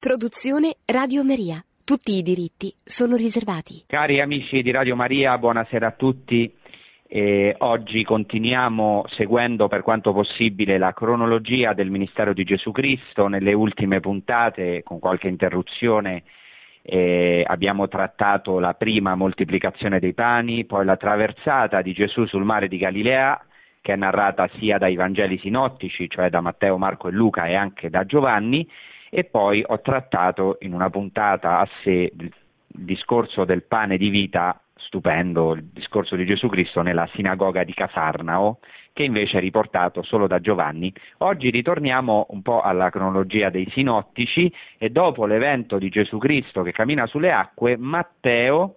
[0.00, 1.62] Produzione Radio Maria.
[1.84, 3.84] Tutti i diritti sono riservati.
[3.86, 6.50] Cari amici di Radio Maria, buonasera a tutti.
[7.06, 13.26] Eh, oggi continuiamo seguendo per quanto possibile la cronologia del ministero di Gesù Cristo.
[13.26, 16.22] Nelle ultime puntate, con qualche interruzione,
[16.80, 22.68] eh, abbiamo trattato la prima moltiplicazione dei pani, poi la traversata di Gesù sul mare
[22.68, 23.38] di Galilea,
[23.82, 27.90] che è narrata sia dai Vangeli sinottici, cioè da Matteo, Marco e Luca, e anche
[27.90, 28.66] da Giovanni,
[29.10, 32.32] e poi ho trattato in una puntata a sé il
[32.66, 38.60] discorso del pane di vita, stupendo, il discorso di Gesù Cristo nella sinagoga di Casarnao,
[38.92, 40.92] che invece è riportato solo da Giovanni.
[41.18, 46.72] Oggi ritorniamo un po' alla cronologia dei sinottici e dopo l'evento di Gesù Cristo che
[46.72, 48.76] cammina sulle acque, Matteo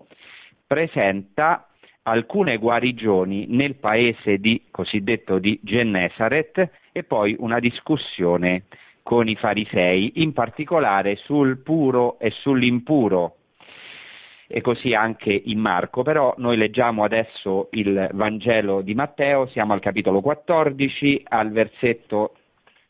[0.65, 1.67] presenta
[2.03, 8.65] alcune guarigioni nel paese di, cosiddetto di Gennesaret e poi una discussione
[9.03, 13.35] con i farisei, in particolare sul puro e sull'impuro.
[14.47, 19.79] E così anche in Marco, però noi leggiamo adesso il Vangelo di Matteo, siamo al
[19.79, 22.35] capitolo 14, al versetto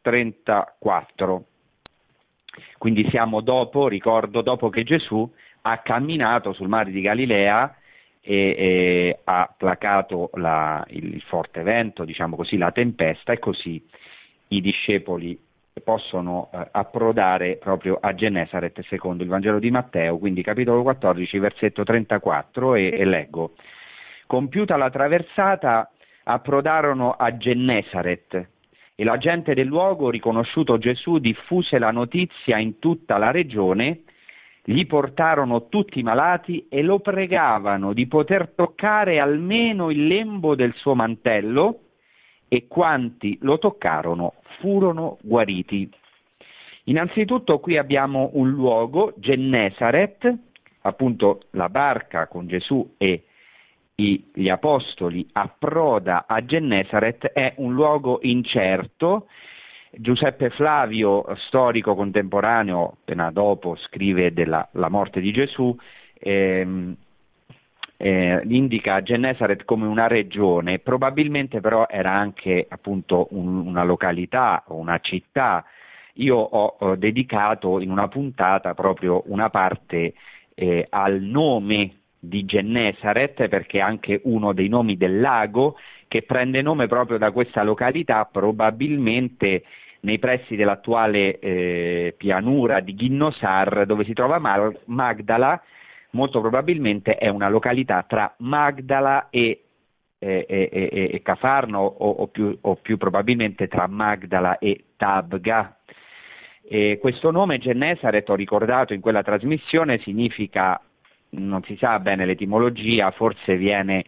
[0.02, 1.46] 34.
[2.78, 5.30] Quindi siamo dopo, ricordo, dopo che Gesù
[5.62, 7.76] ha camminato sul mare di Galilea
[8.22, 13.82] e, e ha placato la, il forte vento, diciamo così, la tempesta e così
[14.50, 15.38] i discepoli
[15.82, 21.84] possono eh, approdare proprio a Genesaret secondo il Vangelo di Matteo, quindi capitolo 14, versetto
[21.84, 23.54] 34 e, e leggo.
[24.28, 25.90] Compiuta la traversata
[26.24, 28.48] approdarono a Gennesaret
[28.96, 34.04] e la gente del luogo, riconosciuto Gesù, diffuse la notizia in tutta la regione,
[34.64, 40.74] gli portarono tutti i malati e lo pregavano di poter toccare almeno il lembo del
[40.76, 41.80] suo mantello
[42.48, 45.90] e quanti lo toccarono furono guariti.
[46.86, 50.34] Innanzitutto qui abbiamo un luogo, Gennesaret,
[50.82, 53.24] appunto la barca con Gesù e
[53.96, 59.28] gli apostoli approda a Gennesaret, è un luogo incerto.
[59.92, 65.76] Giuseppe Flavio, storico contemporaneo, appena dopo scrive della morte di Gesù,
[66.20, 66.96] ehm,
[68.04, 74.76] eh, indica Gennesaret come una regione, probabilmente però era anche appunto un, una località o
[74.76, 75.64] una città.
[76.16, 80.16] Io ho, ho, dedicato in una puntata proprio una parte
[80.54, 85.78] eh, al nome di Gennesaret perché è anche uno dei nomi del lago
[86.10, 89.64] che prende nome proprio da questa località, probabilmente
[90.02, 94.42] nei pressi dell'attuale eh, pianura di Ghinnosar dove si trova
[94.88, 95.62] Magdala
[96.14, 99.64] molto probabilmente è una località tra Magdala e,
[100.18, 105.78] e, e, e Cafarno o, o, più, o, più, probabilmente tra Magdala e Tabga.
[107.00, 110.80] questo nome Gennesaret, ho ricordato in quella trasmissione, significa,
[111.32, 114.06] non si sa bene l'etimologia, forse viene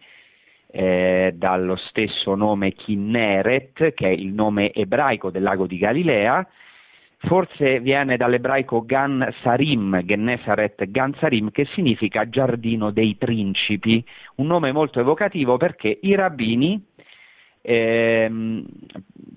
[0.68, 6.46] eh, dallo stesso nome Kinneret, che è il nome ebraico del lago di Galilea,
[7.18, 14.04] forse viene dall'ebraico Gan Sarim, Gennesaret Gan Sarim, che significa giardino dei principi,
[14.36, 16.82] un nome molto evocativo perché i rabbini,
[17.62, 18.64] ehm,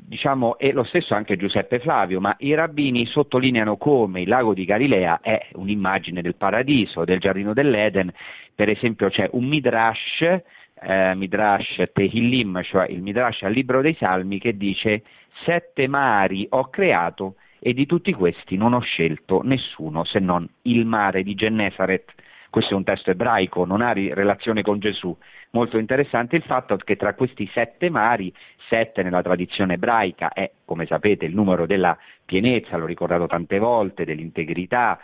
[0.09, 4.65] diciamo, e lo stesso anche Giuseppe Flavio, ma i rabbini sottolineano come il lago di
[4.65, 8.11] Galilea è un'immagine del paradiso, del giardino dell'Eden,
[8.53, 10.41] per esempio c'è un midrash,
[10.81, 15.03] eh, midrash Tehillim, cioè il midrash al libro dei salmi, che dice
[15.45, 20.85] sette mari ho creato e di tutti questi non ho scelto nessuno se non il
[20.85, 22.13] mare di Gennesaret.
[22.49, 25.15] Questo è un testo ebraico, non ha relazione con Gesù.
[25.51, 28.33] Molto interessante il fatto che tra questi sette mari,
[28.69, 34.05] sette nella tradizione ebraica è, come sapete, il numero della pienezza, l'ho ricordato tante volte,
[34.05, 34.99] dell'integrità,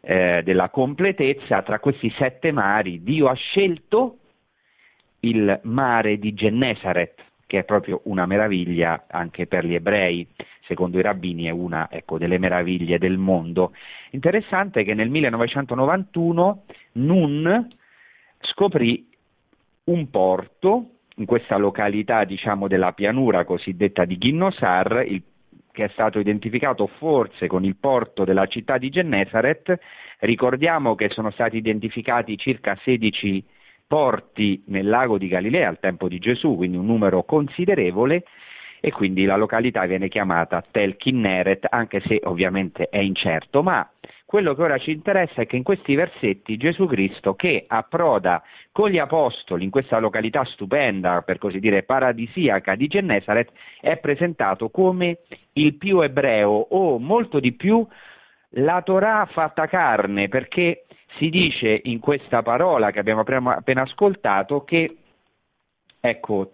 [0.00, 4.18] eh, della completezza, tra questi sette mari Dio ha scelto
[5.20, 7.14] il mare di Gennesaret,
[7.46, 10.26] che è proprio una meraviglia anche per gli ebrei
[10.66, 13.72] secondo i rabbini è una ecco, delle meraviglie del mondo.
[14.10, 17.68] Interessante che nel 1991 Nun
[18.40, 19.08] scoprì
[19.84, 25.22] un porto in questa località diciamo, della pianura cosiddetta di Ghinnosar, il,
[25.70, 29.78] che è stato identificato forse con il porto della città di Gennesaret.
[30.20, 33.44] Ricordiamo che sono stati identificati circa 16
[33.86, 38.24] porti nel lago di Galilea al tempo di Gesù, quindi un numero considerevole,
[38.84, 43.88] e quindi la località viene chiamata Tel Kinneret, anche se ovviamente è incerto, ma
[44.26, 48.42] quello che ora ci interessa è che in questi versetti Gesù Cristo che approda
[48.72, 54.68] con gli apostoli in questa località stupenda, per così dire paradisiaca di Gennesaret, è presentato
[54.68, 55.20] come
[55.54, 57.86] il più ebreo o molto di più
[58.56, 60.84] la Torah fatta carne, perché
[61.16, 64.94] si dice in questa parola che abbiamo appena ascoltato che,
[66.00, 66.50] ecco,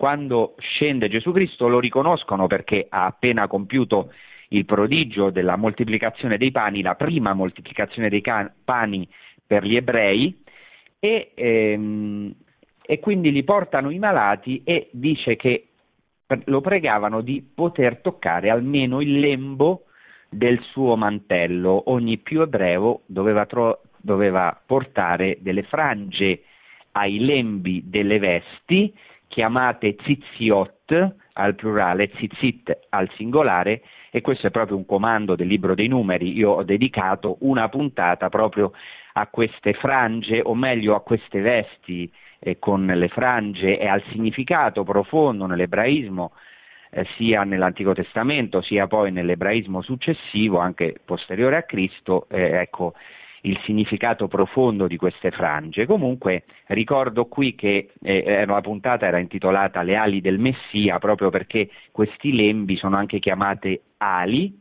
[0.00, 4.10] quando scende Gesù Cristo lo riconoscono perché ha appena compiuto
[4.48, 9.06] il prodigio della moltiplicazione dei pani, la prima moltiplicazione dei can- pani
[9.46, 10.42] per gli ebrei,
[10.98, 12.34] e, ehm,
[12.80, 15.66] e quindi li portano i malati e dice che
[16.44, 19.82] lo pregavano di poter toccare almeno il lembo
[20.30, 21.90] del suo mantello.
[21.90, 26.44] Ogni più ebreo doveva, tro- doveva portare delle frange
[26.92, 28.94] ai lembi delle vesti,
[29.30, 35.74] chiamate ziziot al plurale, zizit al singolare, e questo è proprio un comando del libro
[35.74, 36.36] dei numeri.
[36.36, 38.72] Io ho dedicato una puntata proprio
[39.14, 44.82] a queste frange, o meglio a queste vesti eh, con le frange e al significato
[44.82, 46.32] profondo nell'ebraismo
[46.90, 52.94] eh, sia nell'Antico Testamento sia poi nell'ebraismo successivo, anche posteriore a Cristo, eh, ecco
[53.42, 55.86] il significato profondo di queste frange.
[55.86, 61.68] Comunque ricordo qui che eh, la puntata era intitolata Le ali del Messia proprio perché
[61.92, 64.58] questi lembi sono anche chiamate ali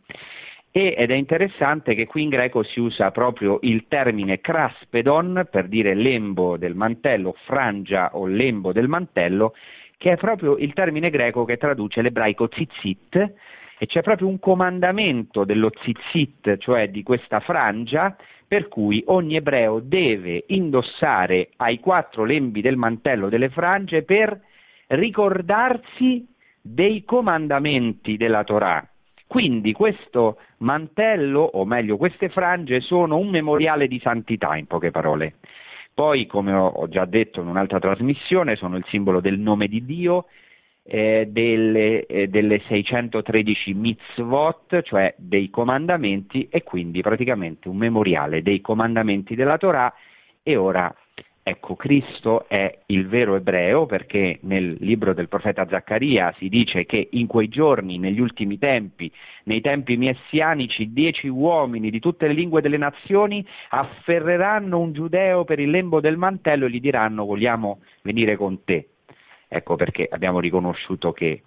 [0.71, 5.95] ed è interessante che qui in greco si usa proprio il termine craspedon per dire
[5.95, 9.55] lembo del mantello, frangia o lembo del mantello,
[9.97, 13.33] che è proprio il termine greco che traduce l'ebraico tzitzit,
[13.81, 18.13] e c'è proprio un comandamento dello tzitzit, cioè di questa frangia,
[18.45, 24.37] per cui ogni ebreo deve indossare ai quattro lembi del mantello delle frange per
[24.87, 26.27] ricordarsi
[26.61, 28.85] dei comandamenti della Torah.
[29.25, 35.35] Quindi questo mantello, o meglio queste frange, sono un memoriale di santità, in poche parole.
[35.93, 40.25] Poi, come ho già detto in un'altra trasmissione, sono il simbolo del nome di Dio,
[40.83, 48.61] eh, delle, eh, delle 613 mitzvot, cioè dei comandamenti, e quindi praticamente un memoriale dei
[48.61, 49.93] comandamenti della Torah.
[50.41, 50.93] E ora
[51.49, 57.07] Ecco, Cristo è il vero ebreo perché nel libro del profeta Zaccaria si dice che
[57.13, 59.11] in quei giorni, negli ultimi tempi,
[59.45, 65.59] nei tempi messianici, dieci uomini di tutte le lingue delle nazioni afferreranno un giudeo per
[65.59, 68.87] il lembo del mantello e gli diranno vogliamo venire con te.
[69.51, 71.41] Ecco perché abbiamo riconosciuto che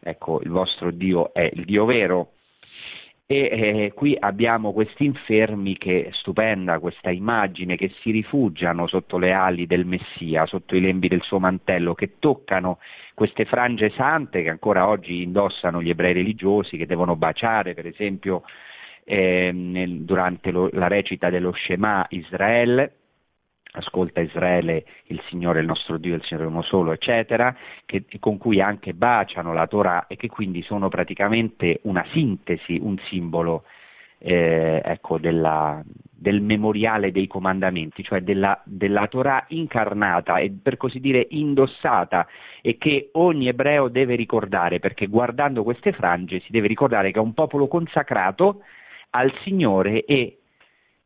[0.00, 2.32] ecco, il vostro Dio è il Dio vero.
[3.26, 9.32] E eh, qui abbiamo questi infermi che stupenda questa immagine che si rifugiano sotto le
[9.32, 12.78] ali del Messia, sotto i lembi del suo mantello, che toccano
[13.14, 18.42] queste frange sante che ancora oggi indossano gli ebrei religiosi, che devono baciare per esempio
[19.04, 23.01] eh, nel, durante lo, la recita dello Shema Israele
[23.72, 27.54] ascolta Israele, il Signore il nostro Dio, il Signore uno solo, eccetera,
[27.86, 32.98] che, con cui anche baciano la Torah e che quindi sono praticamente una sintesi, un
[33.08, 33.64] simbolo
[34.18, 41.00] eh, ecco, della, del memoriale dei comandamenti, cioè della, della Torah incarnata e per così
[41.00, 42.28] dire indossata
[42.60, 47.22] e che ogni ebreo deve ricordare, perché guardando queste frange si deve ricordare che è
[47.22, 48.62] un popolo consacrato
[49.10, 50.41] al Signore e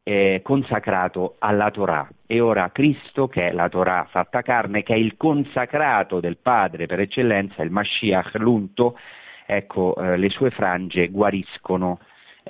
[0.08, 4.96] eh, consacrato alla Torah e ora Cristo, che è la Torah fatta carne, che è
[4.96, 8.96] il consacrato del Padre per eccellenza, il Mashiach, l'unto,
[9.44, 11.98] ecco, eh, le sue frange guariscono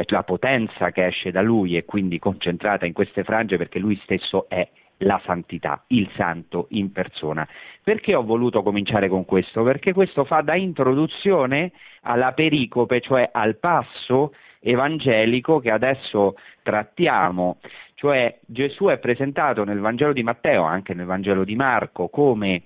[0.09, 4.47] la potenza che esce da lui e quindi concentrata in queste frange perché lui stesso
[4.51, 7.49] è la santità, il santo in persona.
[7.83, 9.63] Perché ho voluto cominciare con questo?
[9.63, 11.73] Perché questo fa da introduzione
[12.03, 14.35] alla pericope, cioè al passo
[14.67, 17.59] evangelico che adesso trattiamo,
[17.95, 22.63] cioè Gesù è presentato nel Vangelo di Matteo, anche nel Vangelo di Marco, come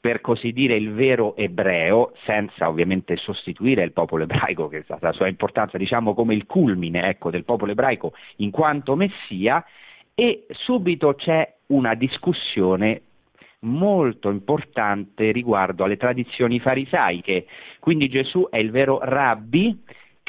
[0.00, 5.12] per così dire il vero ebreo, senza ovviamente sostituire il popolo ebraico, che ha la
[5.12, 9.64] sua importanza, diciamo come il culmine ecco, del popolo ebraico in quanto Messia,
[10.14, 13.02] e subito c'è una discussione
[13.60, 17.46] molto importante riguardo alle tradizioni farisaiche.
[17.78, 19.78] Quindi Gesù è il vero rabbi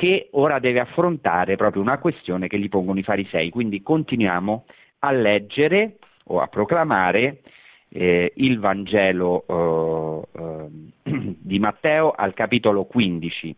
[0.01, 3.51] che ora deve affrontare proprio una questione che gli pongono i farisei.
[3.51, 4.65] Quindi continuiamo
[5.01, 7.41] a leggere o a proclamare
[7.87, 13.55] eh, il Vangelo eh, eh, di Matteo al capitolo 15.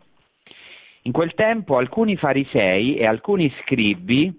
[1.03, 4.37] In quel tempo alcuni farisei e alcuni scribi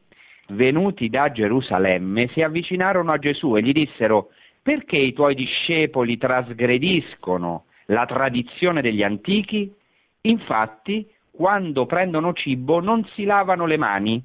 [0.49, 4.29] venuti da Gerusalemme si avvicinarono a Gesù e gli dissero
[4.61, 9.73] perché i tuoi discepoli trasgrediscono la tradizione degli antichi?
[10.21, 14.23] Infatti quando prendono cibo non si lavano le mani.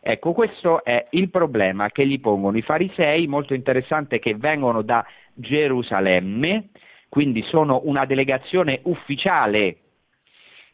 [0.00, 5.04] Ecco, questo è il problema che gli pongono i farisei, molto interessante che vengono da
[5.32, 6.68] Gerusalemme,
[7.08, 9.78] quindi sono una delegazione ufficiale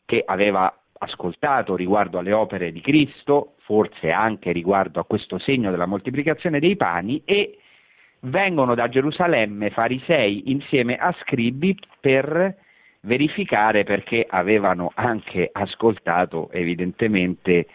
[0.04, 5.86] che aveva ascoltato riguardo alle opere di Cristo, forse anche riguardo a questo segno della
[5.86, 7.58] moltiplicazione dei pani e
[8.22, 12.56] vengono da Gerusalemme farisei insieme a scribi per
[13.02, 17.66] verificare perché avevano anche ascoltato evidentemente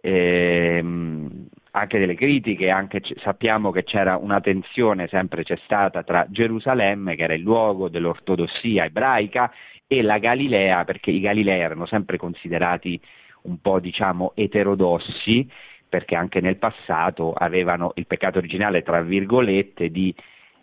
[0.00, 6.26] ehm, anche delle critiche, anche c- sappiamo che c'era una tensione, sempre c'è stata, tra
[6.28, 9.52] Gerusalemme, che era il luogo dell'ortodossia ebraica,
[9.86, 13.00] e la Galilea, perché i Galilei erano sempre considerati
[13.42, 15.48] un po' diciamo eterodossi,
[15.88, 20.14] perché anche nel passato avevano il peccato originale, tra virgolette, di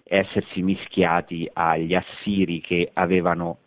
[0.05, 3.57] essersi mischiati agli assiri che avevano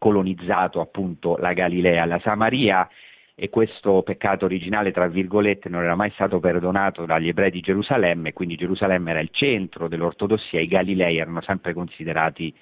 [0.00, 2.88] colonizzato appunto la Galilea, la Samaria
[3.34, 8.32] e questo peccato originale, tra virgolette, non era mai stato perdonato dagli ebrei di Gerusalemme,
[8.32, 12.54] quindi Gerusalemme era il centro dell'ortodossia, i Galilei erano sempre considerati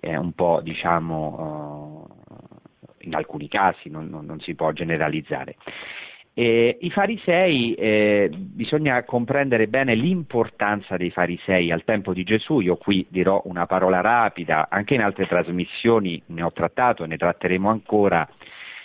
[0.00, 5.56] eh, un po', diciamo, uh, in alcuni casi, non, non, non si può generalizzare.
[6.40, 12.76] Eh, I farisei, eh, bisogna comprendere bene l'importanza dei farisei al tempo di Gesù, io
[12.76, 17.68] qui dirò una parola rapida, anche in altre trasmissioni ne ho trattato e ne tratteremo
[17.68, 18.28] ancora,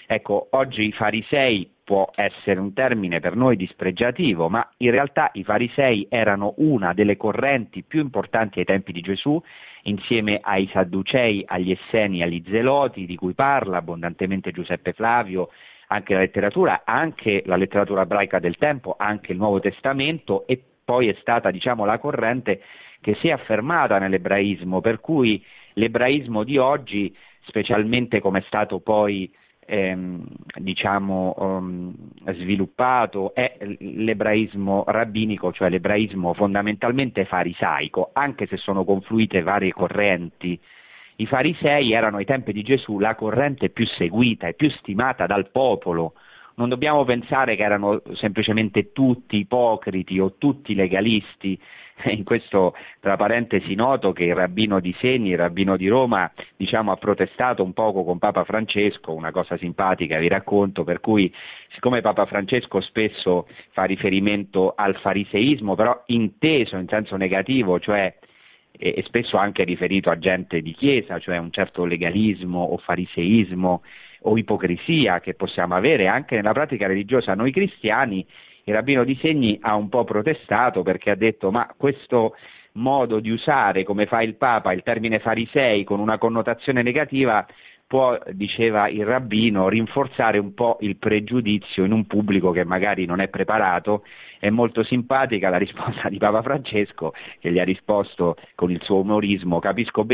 [0.06, 5.44] Ecco, oggi i farisei può essere un termine per noi dispregiativo, ma in realtà i
[5.44, 9.42] farisei erano una delle correnti più importanti ai tempi di Gesù,
[9.84, 15.50] insieme ai Sadducei, agli Esseni, agli Zeloti, di cui parla abbondantemente Giuseppe Flavio,
[15.94, 21.08] anche la letteratura, anche la letteratura ebraica del tempo, anche il Nuovo Testamento e poi
[21.08, 22.62] è stata diciamo, la corrente
[23.00, 29.32] che si è affermata nell'ebraismo, per cui l'ebraismo di oggi, specialmente come è stato poi
[29.66, 31.94] ehm, diciamo, um,
[32.34, 40.60] sviluppato è l'ebraismo rabbinico, cioè l'ebraismo fondamentalmente farisaico, anche se sono confluite varie correnti.
[41.18, 45.50] I farisei erano ai tempi di Gesù la corrente più seguita e più stimata dal
[45.52, 46.14] popolo.
[46.56, 51.60] Non dobbiamo pensare che erano semplicemente tutti ipocriti o tutti legalisti,
[52.06, 56.92] in questo tra parentesi noto che il rabbino di Segni, il rabbino di Roma, diciamo,
[56.92, 61.32] ha protestato un poco con Papa Francesco, una cosa simpatica vi racconto, per cui
[61.74, 68.14] siccome Papa Francesco spesso fa riferimento al fariseismo, però inteso in senso negativo, cioè
[68.78, 73.82] e, e spesso anche riferito a gente di chiesa, cioè un certo legalismo o fariseismo
[74.26, 77.36] o ipocrisia che possiamo avere anche nella pratica religiosa.
[77.36, 78.26] Noi cristiani,
[78.66, 82.36] il rabbino di Segni ha un po' protestato perché ha detto ma questo
[82.74, 87.46] modo di usare, come fa il Papa, il termine farisei con una connotazione negativa
[87.94, 93.20] può, diceva il rabbino, rinforzare un po' il pregiudizio in un pubblico che magari non
[93.20, 94.04] è preparato.
[94.40, 99.02] È molto simpatica la risposta di Papa Francesco che gli ha risposto con il suo
[99.02, 100.08] umorismo, capisco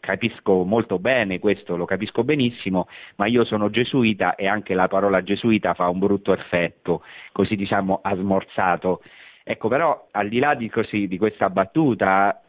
[0.00, 5.22] capisco molto bene questo, lo capisco benissimo, ma io sono gesuita e anche la parola
[5.22, 9.00] gesuita fa un brutto effetto, così diciamo ha smorzato.
[9.44, 12.42] Ecco, però al di là di, così, di questa battuta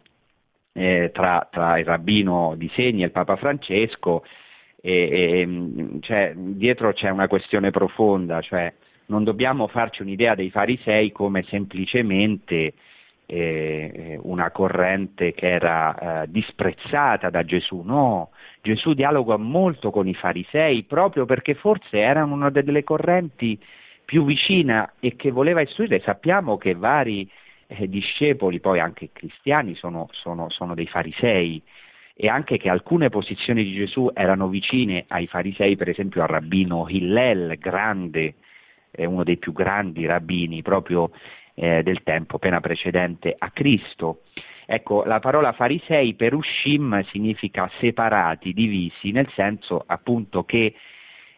[0.73, 4.23] eh, tra, tra, il rabbino di Segni e il Papa Francesco,
[4.81, 8.73] e, e, cioè, dietro c'è una questione profonda, cioè
[9.07, 12.73] non dobbiamo farci un'idea dei farisei come semplicemente
[13.25, 18.29] eh, una corrente che era eh, disprezzata da Gesù, no,
[18.61, 23.59] Gesù dialoga molto con i farisei proprio perché forse erano una delle correnti
[24.03, 26.01] più vicina e che voleva istruire.
[26.01, 27.29] Sappiamo che vari
[27.67, 31.61] eh, discepoli, poi anche cristiani, sono, sono, sono dei farisei
[32.19, 36.87] e anche che alcune posizioni di Gesù erano vicine ai farisei, per esempio al rabbino
[36.89, 38.33] Hillel, grande,
[38.89, 41.11] eh, uno dei più grandi rabbini proprio
[41.53, 44.21] eh, del tempo appena precedente a Cristo.
[44.65, 50.73] Ecco, la parola farisei per Ushim significa separati, divisi, nel senso appunto che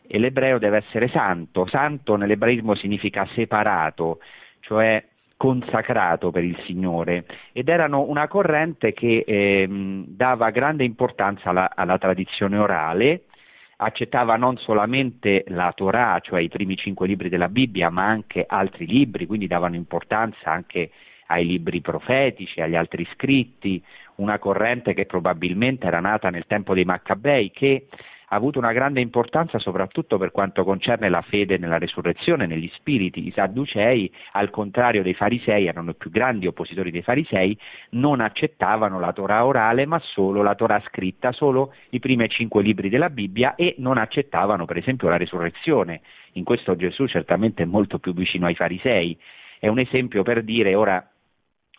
[0.07, 1.67] l'ebreo deve essere santo.
[1.67, 4.19] Santo nell'ebraismo significa separato,
[4.61, 5.03] cioè
[5.39, 11.97] consacrato per il Signore ed erano una corrente che eh, dava grande importanza alla, alla,
[11.97, 13.23] tradizione orale,
[13.77, 18.85] accettava non solamente la Torah, cioè i primi cinque libri della Bibbia, ma anche altri
[18.85, 20.91] libri, quindi davano importanza anche
[21.27, 23.81] ai libri profetici, agli altri scritti,
[24.15, 27.87] una corrente che probabilmente era nata nel tempo dei Maccabei, che
[28.29, 33.25] ha avuto una grande importanza soprattutto per quanto concerne la fede nella resurrezione, negli spiriti.
[33.27, 37.57] I Sadducei, al contrario dei Farisei, erano i più grandi oppositori dei Farisei,
[37.91, 42.89] non accettavano la Torah orale ma solo la Torah scritta, solo i primi cinque libri
[42.89, 46.01] della Bibbia e non accettavano per esempio la resurrezione.
[46.33, 49.17] In questo Gesù certamente è molto più vicino ai Farisei.
[49.59, 51.03] È un esempio per dire ora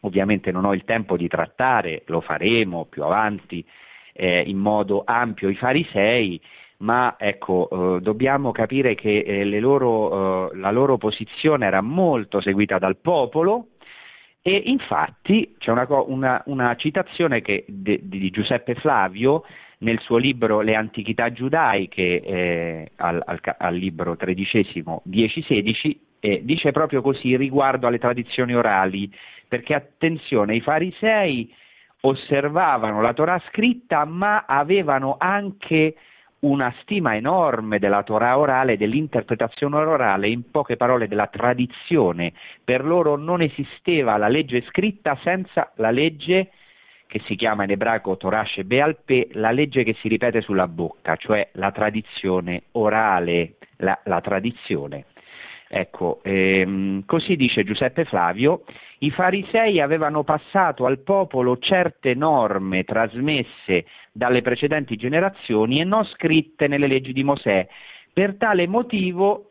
[0.03, 3.63] Ovviamente non ho il tempo di trattare, lo faremo più avanti,
[4.13, 6.41] eh, in modo ampio i farisei,
[6.79, 12.79] ma ecco, eh, dobbiamo capire che eh, loro, eh, la loro posizione era molto seguita
[12.79, 13.69] dal popolo
[14.43, 19.45] e infatti c'è una, una, una citazione che, de, di Giuseppe Flavio
[19.81, 26.71] nel suo libro Le antichità giudaiche, eh, al, al, al, libro tredicesimo 10-16, eh, dice
[26.71, 29.11] proprio così riguardo alle tradizioni orali,
[29.49, 31.53] perché attenzione, i farisei
[32.03, 35.95] osservavano la Torah scritta ma avevano anche
[36.41, 42.33] una stima enorme della Torah orale, dell'interpretazione orale, in poche parole della tradizione.
[42.65, 46.51] Per loro non esisteva la legge scritta senza la legge
[47.07, 51.49] che si chiama in ebraico Torah Shebealpe, la legge che si ripete sulla bocca, cioè
[51.55, 55.07] la tradizione orale, la, la tradizione.
[55.73, 58.65] Ecco, ehm, così dice Giuseppe Flavio,
[58.99, 66.67] i farisei avevano passato al popolo certe norme trasmesse dalle precedenti generazioni e non scritte
[66.67, 67.69] nelle leggi di Mosè.
[68.13, 69.47] Per tale motivo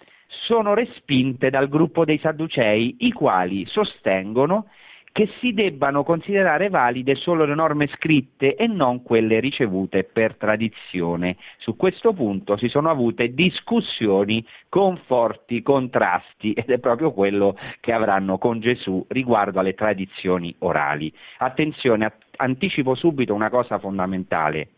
[0.45, 4.65] sono respinte dal gruppo dei Sadducei, i quali sostengono
[5.11, 11.37] che si debbano considerare valide solo le norme scritte e non quelle ricevute per tradizione.
[11.57, 17.91] Su questo punto si sono avute discussioni con forti contrasti ed è proprio quello che
[17.91, 21.11] avranno con Gesù riguardo alle tradizioni orali.
[21.39, 24.69] Attenzione, anticipo subito una cosa fondamentale.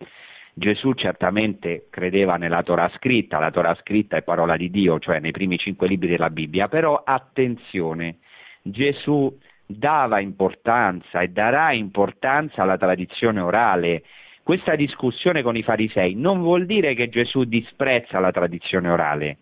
[0.53, 5.31] Gesù certamente credeva nella Torah scritta, la Torah scritta è parola di Dio, cioè nei
[5.31, 8.17] primi cinque libri della Bibbia, però attenzione,
[8.61, 9.33] Gesù
[9.78, 14.04] dava importanza e darà importanza alla tradizione orale.
[14.44, 19.38] Questa discussione con i farisei non vuol dire che Gesù disprezza la tradizione orale,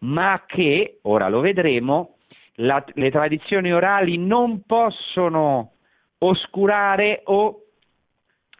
[0.00, 2.16] ma che, ora lo vedremo,
[2.56, 5.72] la, le tradizioni orali non possono
[6.18, 7.64] oscurare o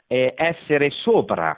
[0.07, 1.57] eh, essere sopra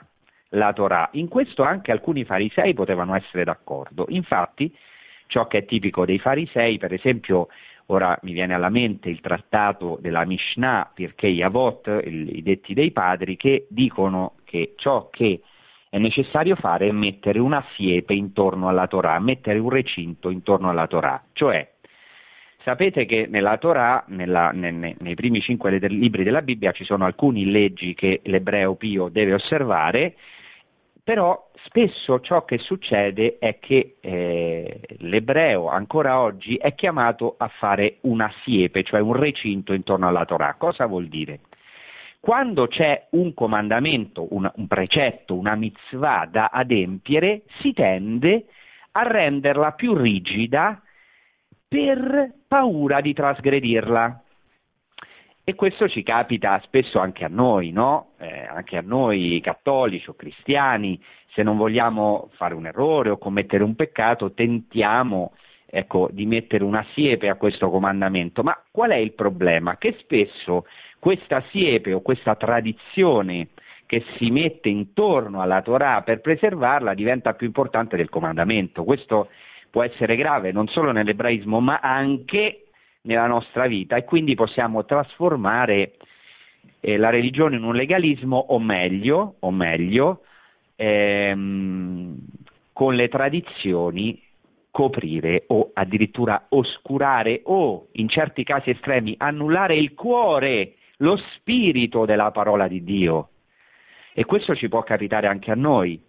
[0.49, 1.09] la Torah.
[1.13, 4.05] In questo anche alcuni farisei potevano essere d'accordo.
[4.09, 4.75] Infatti,
[5.27, 7.47] ciò che è tipico dei farisei, per esempio,
[7.87, 13.35] Ora mi viene alla mente il trattato della Mishnah, Pirkei Avot, i detti dei padri,
[13.35, 15.41] che dicono che ciò che
[15.89, 20.87] è necessario fare è mettere una siepe intorno alla Torah, mettere un recinto intorno alla
[20.87, 21.21] Torah.
[21.33, 21.71] Cioè,
[22.63, 27.43] sapete che nella Torah, nella, ne, nei primi cinque libri della Bibbia, ci sono alcune
[27.45, 30.15] leggi che l'ebreo pio deve osservare,
[31.03, 37.97] però spesso ciò che succede è che eh, l'ebreo ancora oggi è chiamato a fare
[38.01, 40.55] una siepe, cioè un recinto intorno alla Torah.
[40.57, 41.41] Cosa vuol dire?
[42.21, 48.45] Quando c'è un comandamento, un, un precetto, una mitzvah da adempiere, si tende
[48.91, 50.81] a renderla più rigida
[51.67, 54.22] per paura di trasgredirla.
[55.45, 58.11] E questo ci capita spesso anche a noi, no?
[58.17, 60.97] eh, anche a noi cattolici o cristiani,
[61.33, 65.33] se non vogliamo fare un errore o commettere un peccato, tentiamo
[65.65, 68.41] ecco, di mettere una siepe a questo comandamento.
[68.41, 69.77] Ma qual è il problema?
[69.77, 70.65] Che spesso
[70.99, 73.49] questa siepe o questa tradizione
[73.85, 78.85] che si mette intorno alla Torah per preservarla diventa più importante del comandamento.
[78.85, 79.27] Questo
[79.69, 82.62] può essere grave non solo nell'ebraismo, ma anche
[83.03, 85.93] nella nostra vita e quindi possiamo trasformare
[86.79, 90.21] eh, la religione in un legalismo o meglio, o meglio
[90.75, 92.17] ehm,
[92.73, 94.21] con le tradizioni
[94.71, 102.31] coprire o addirittura oscurare o in certi casi estremi annullare il cuore, lo spirito della
[102.31, 103.29] parola di Dio.
[104.13, 106.01] E questo ci può capitare anche a noi.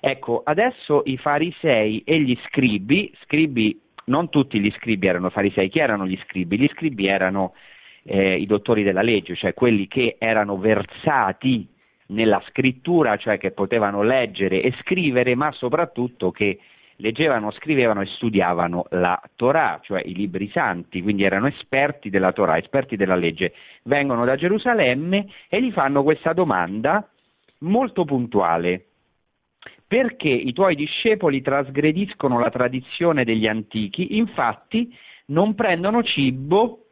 [0.00, 5.78] Ecco, adesso i farisei e gli scribi, scribi non tutti gli scribi erano farisei, chi
[5.78, 6.58] erano gli scribi?
[6.58, 7.54] Gli scribi erano
[8.04, 11.66] eh, i dottori della legge, cioè quelli che erano versati
[12.06, 16.58] nella scrittura, cioè che potevano leggere e scrivere, ma soprattutto che
[16.96, 22.58] leggevano, scrivevano e studiavano la Torah, cioè i libri santi, quindi erano esperti della Torah,
[22.58, 23.54] esperti della legge.
[23.84, 27.06] Vengono da Gerusalemme e gli fanno questa domanda
[27.58, 28.86] molto puntuale
[29.90, 34.88] perché i tuoi discepoli trasgrediscono la tradizione degli antichi, infatti
[35.26, 36.89] non prendono cibo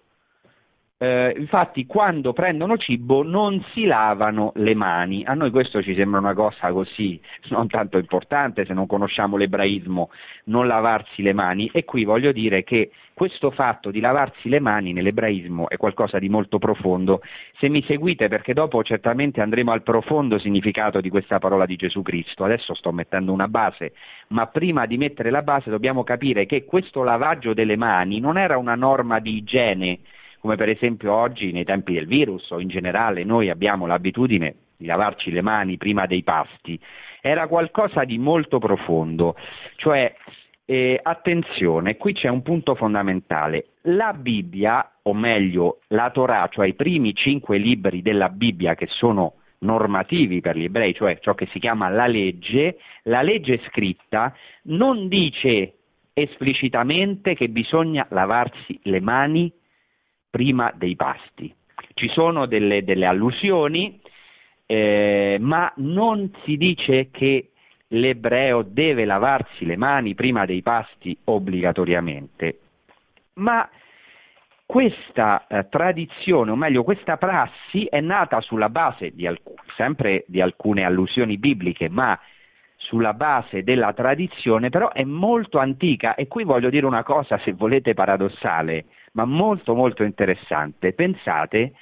[1.01, 5.25] eh, infatti quando prendono cibo non si lavano le mani.
[5.25, 10.11] A noi questo ci sembra una cosa così non tanto importante se non conosciamo l'ebraismo,
[10.45, 14.93] non lavarsi le mani e qui voglio dire che questo fatto di lavarsi le mani
[14.93, 17.21] nell'ebraismo è qualcosa di molto profondo.
[17.59, 22.03] Se mi seguite perché dopo certamente andremo al profondo significato di questa parola di Gesù
[22.03, 22.45] Cristo.
[22.45, 23.93] Adesso sto mettendo una base,
[24.29, 28.57] ma prima di mettere la base dobbiamo capire che questo lavaggio delle mani non era
[28.57, 29.99] una norma di igiene
[30.41, 34.87] come per esempio oggi nei tempi del virus o in generale noi abbiamo l'abitudine di
[34.87, 36.79] lavarci le mani prima dei pasti,
[37.21, 39.35] era qualcosa di molto profondo,
[39.77, 40.15] cioè
[40.65, 43.69] eh, attenzione, qui c'è un punto fondamentale.
[43.83, 49.35] La Bibbia, o meglio la Torah, cioè i primi cinque libri della Bibbia che sono
[49.61, 54.33] normativi per gli ebrei, cioè ciò che si chiama la legge, la legge scritta
[54.65, 55.73] non dice
[56.13, 59.53] esplicitamente che bisogna lavarsi le mani
[60.31, 61.55] prima dei pasti.
[61.95, 64.01] Ci sono delle, delle allusioni,
[64.67, 67.51] eh, ma non si dice che
[67.89, 72.59] l'ebreo deve lavarsi le mani prima dei pasti obbligatoriamente,
[73.35, 73.69] ma
[74.67, 80.43] questa eh, tradizione, o meglio questa prassi, è nata sulla base di alc- sempre di
[80.43, 82.19] alcune allusioni bibliche, ma
[82.89, 87.53] sulla base della tradizione, però è molto antica e qui voglio dire una cosa, se
[87.53, 90.95] volete, paradossale, ma molto molto interessante.
[90.95, 91.75] Pensate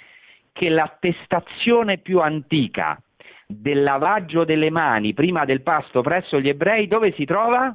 [0.53, 3.01] che l'attestazione più antica
[3.47, 7.75] del lavaggio delle mani prima del pasto presso gli ebrei dove si trova?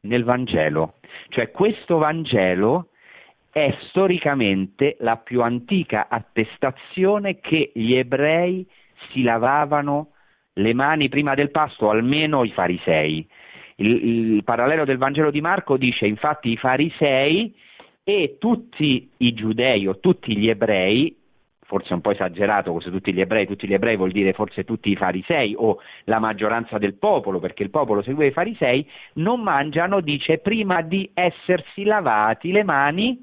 [0.00, 0.94] Nel Vangelo.
[1.28, 2.88] Cioè questo Vangelo
[3.52, 8.66] è storicamente la più antica attestazione che gli ebrei
[9.10, 10.08] si lavavano
[10.58, 13.26] le mani prima del pasto, almeno i farisei.
[13.76, 17.54] Il, il, parallelo del Vangelo di Marco dice infatti i farisei
[18.02, 21.14] e tutti i giudei o tutti gli ebrei
[21.68, 24.90] forse un po' esagerato questo tutti gli ebrei, tutti gli ebrei vuol dire forse tutti
[24.90, 30.00] i farisei o la maggioranza del popolo, perché il popolo segue i farisei, non mangiano,
[30.00, 33.22] dice, prima di essersi lavati le mani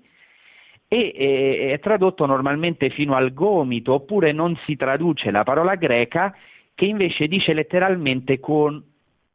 [0.88, 6.32] e è, è tradotto normalmente fino al gomito, oppure non si traduce la parola greca
[6.75, 8.83] che invece dice letteralmente con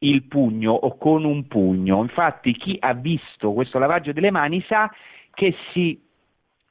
[0.03, 2.01] il pugno o con un pugno.
[2.03, 4.91] Infatti chi ha visto questo lavaggio delle mani sa
[5.33, 6.01] che si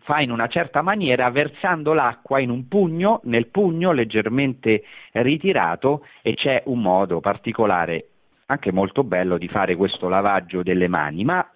[0.02, 6.34] fa in una certa maniera versando l'acqua in un pugno, nel pugno leggermente ritirato e
[6.34, 8.08] c'è un modo particolare,
[8.48, 11.24] anche molto bello, di fare questo lavaggio delle mani.
[11.24, 11.48] Ma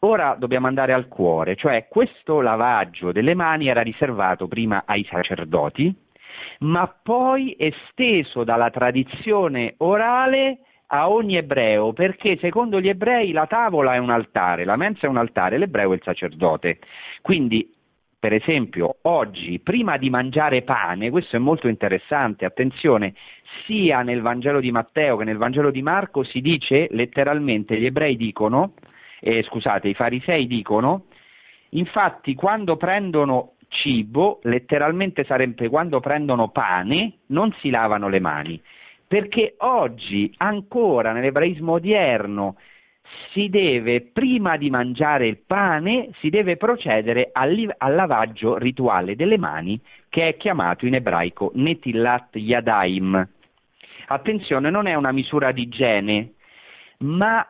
[0.00, 5.94] ora dobbiamo andare al cuore, cioè questo lavaggio delle mani era riservato prima ai sacerdoti,
[6.60, 13.94] ma poi esteso dalla tradizione orale a ogni ebreo, perché secondo gli ebrei la tavola
[13.94, 16.78] è un altare, la mensa è un altare, l'ebreo è il sacerdote.
[17.22, 17.74] Quindi
[18.18, 23.14] per esempio, oggi, prima di mangiare pane, questo è molto interessante, attenzione,
[23.64, 28.16] sia nel Vangelo di Matteo che nel Vangelo di Marco si dice letteralmente, gli ebrei
[28.16, 28.74] dicono,
[29.20, 31.04] eh, scusate, i farisei dicono,
[31.70, 38.60] infatti quando prendono cibo, letteralmente sarebbe quando prendono pane, non si lavano le mani,
[39.06, 42.56] perché oggi ancora nell'ebraismo odierno
[43.32, 49.38] si deve, prima di mangiare il pane, si deve procedere al, al, lavaggio rituale delle
[49.38, 53.28] mani che è chiamato in ebraico netilat yadaim.
[54.08, 56.32] Attenzione, non è una misura di igiene,
[56.98, 57.46] ma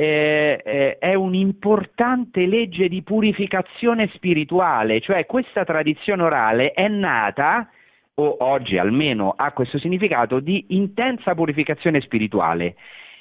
[0.00, 7.68] eh, eh, è un'importante legge di purificazione spirituale, cioè questa tradizione orale è nata,
[8.14, 12.76] o oggi almeno ha questo significato, di intensa purificazione spirituale.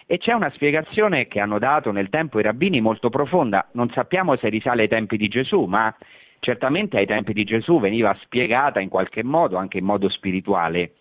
[0.05, 4.37] E c'è una spiegazione che hanno dato nel tempo i rabbini molto profonda, non sappiamo
[4.37, 5.93] se risale ai tempi di Gesù, ma
[6.39, 10.93] certamente ai tempi di Gesù veniva spiegata in qualche modo, anche in modo spirituale.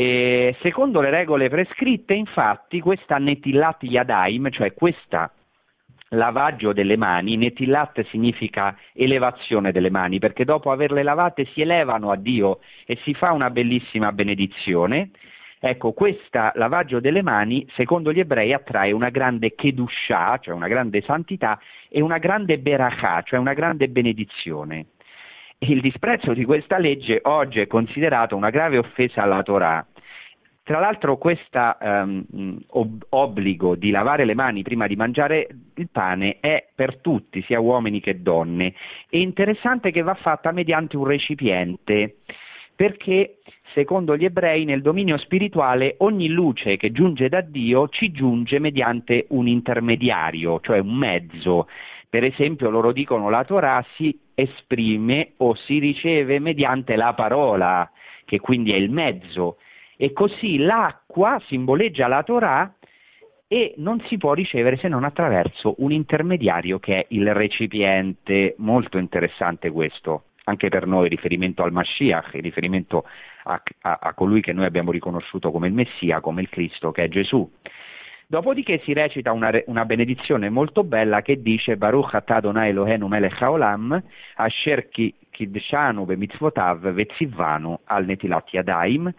[0.00, 5.28] E secondo le regole prescritte, infatti, questa netillat yadaim, cioè questo
[6.10, 12.16] lavaggio delle mani, netillat significa elevazione delle mani, perché dopo averle lavate si elevano a
[12.16, 15.10] Dio e si fa una bellissima benedizione,
[15.60, 21.00] Ecco, questo lavaggio delle mani, secondo gli ebrei, attrae una grande kedushah, cioè una grande
[21.00, 21.58] santità,
[21.88, 24.86] e una grande berakah, cioè una grande benedizione.
[25.60, 29.84] Il disprezzo di questa legge oggi è considerato una grave offesa alla Torah.
[30.62, 36.38] Tra l'altro questo um, ob- obbligo di lavare le mani prima di mangiare il pane
[36.40, 38.74] è per tutti, sia uomini che donne.
[39.08, 42.18] È interessante che va fatta mediante un recipiente,
[42.76, 43.38] perché
[43.72, 49.24] secondo gli ebrei nel dominio spirituale ogni luce che giunge da Dio ci giunge mediante
[49.30, 51.66] un intermediario, cioè un mezzo.
[52.08, 57.90] Per esempio loro dicono la Torah si esprime o si riceve mediante la parola,
[58.24, 59.56] che quindi è il mezzo.
[59.96, 62.72] E così l'acqua simboleggia la Torah
[63.48, 68.54] e non si può ricevere se non attraverso un intermediario che è il recipiente.
[68.58, 73.04] Molto interessante questo anche per noi riferimento al Mashiach, riferimento
[73.44, 77.04] a, a, a, colui che noi abbiamo riconosciuto come il Messia, come il Cristo, che
[77.04, 77.48] è Gesù.
[78.30, 83.40] Dopodiché si recita una, una benedizione molto bella che dice Baruch atah Adonai Elohenu melech
[83.40, 83.98] haolam
[84.34, 89.10] asher kidshanu bemitzvotav vetzivanu al netilat yadaim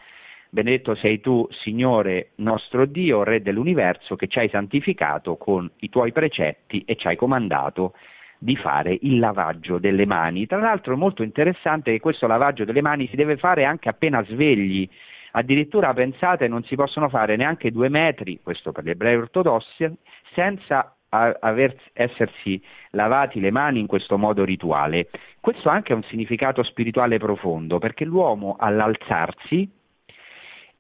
[0.52, 6.12] benedetto sei tu, Signore nostro Dio, Re dell'universo, che ci hai santificato con i tuoi
[6.12, 7.96] precetti e ci hai comandato
[8.38, 10.46] di fare il lavaggio delle mani.
[10.46, 14.24] Tra l'altro è molto interessante che questo lavaggio delle mani si deve fare anche appena
[14.26, 14.88] svegli,
[15.32, 19.90] addirittura pensate non si possono fare neanche due metri, questo per gli ebrei ortodossi,
[20.34, 22.62] senza aver, essersi
[22.92, 25.10] lavati le mani in questo modo rituale.
[25.40, 29.70] Questo ha anche un significato spirituale profondo, perché l'uomo all'alzarsi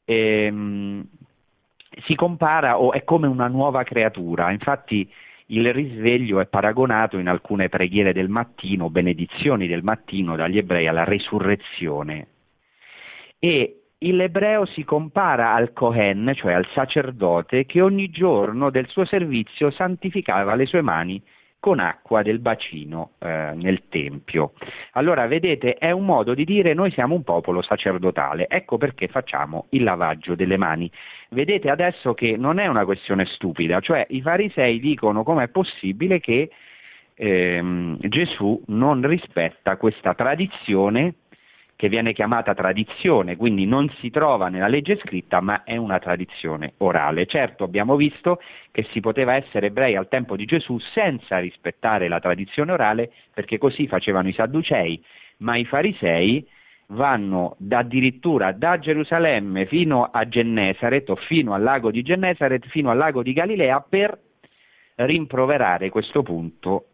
[0.06, 1.08] ehm,
[2.06, 5.12] si compara o è come una nuova creatura, infatti
[5.48, 11.04] il risveglio è paragonato in alcune preghiere del mattino, benedizioni del mattino dagli ebrei alla
[11.04, 12.28] resurrezione.
[13.40, 19.72] E l'ebreo si compara al Cohen, cioè al sacerdote, che ogni giorno del suo servizio
[19.72, 21.22] santificava le sue mani
[21.60, 24.54] con acqua del bacino eh, nel Tempio.
[24.94, 29.66] Allora, vedete, è un modo di dire noi siamo un popolo sacerdotale, ecco perché facciamo
[29.72, 30.90] il lavaggio delle mani.
[31.32, 36.50] Vedete adesso che non è una questione stupida, cioè i farisei dicono com'è possibile che
[37.16, 41.16] ehm, Gesù non rispetta questa tradizione
[41.80, 46.74] che viene chiamata tradizione, quindi non si trova nella legge scritta, ma è una tradizione
[46.80, 47.26] orale.
[47.26, 52.20] Certo, abbiamo visto che si poteva essere ebrei al tempo di Gesù senza rispettare la
[52.20, 55.02] tradizione orale, perché così facevano i sadducei,
[55.38, 56.46] ma i farisei
[56.88, 62.90] vanno da addirittura da Gerusalemme fino a Gennesaret o fino al lago di Gennesaret, fino
[62.90, 64.20] al lago di Galilea per
[64.96, 66.89] rimproverare questo punto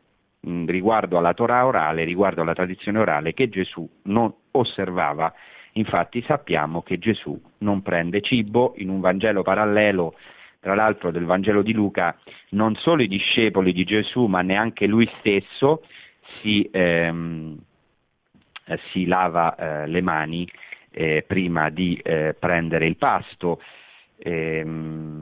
[0.66, 5.34] riguardo alla Torah orale, riguardo alla tradizione orale che Gesù non osservava.
[5.74, 10.16] Infatti sappiamo che Gesù non prende cibo, in un Vangelo parallelo,
[10.60, 12.18] tra l'altro del Vangelo di Luca,
[12.52, 15.84] non solo i discepoli di Gesù, ma neanche lui stesso
[16.42, 17.58] si, ehm,
[18.92, 20.50] si lava eh, le mani
[20.92, 23.62] eh, prima di eh, prendere il pasto.
[24.18, 25.15] Ehm,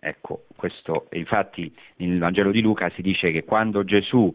[0.00, 4.34] ecco, questo, infatti nel Vangelo di Luca si dice che quando Gesù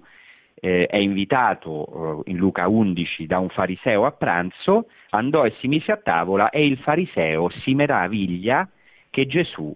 [0.56, 5.68] eh, è invitato eh, in Luca 11 da un fariseo a pranzo, andò e si
[5.68, 8.68] mise a tavola e il fariseo si meraviglia
[9.10, 9.76] che Gesù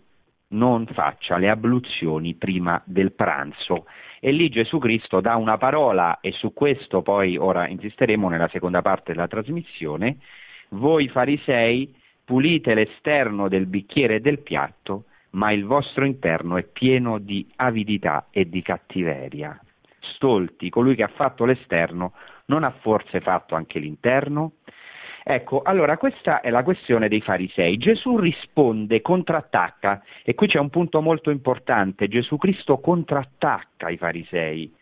[0.50, 3.86] non faccia le abluzioni prima del pranzo.
[4.20, 8.82] E lì Gesù Cristo dà una parola e su questo poi ora insisteremo nella seconda
[8.82, 10.18] parte della trasmissione.
[10.70, 17.18] Voi farisei pulite l'esterno del bicchiere e del piatto, ma il vostro interno è pieno
[17.20, 19.60] di avidità e di cattiveria
[20.18, 22.14] stolti, colui che ha fatto l'esterno
[22.46, 24.54] non ha forse fatto anche l'interno?
[25.24, 27.78] Ecco, allora questa è la questione dei farisei.
[27.78, 34.74] Gesù risponde, contrattacca, e qui c'è un punto molto importante, Gesù Cristo contrattacca i farisei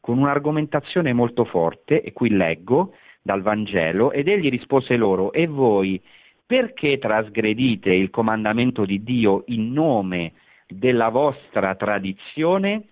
[0.00, 6.02] con un'argomentazione molto forte, e qui leggo dal Vangelo, ed egli rispose loro, e voi
[6.46, 10.32] perché trasgredite il comandamento di Dio in nome
[10.66, 12.88] della vostra tradizione?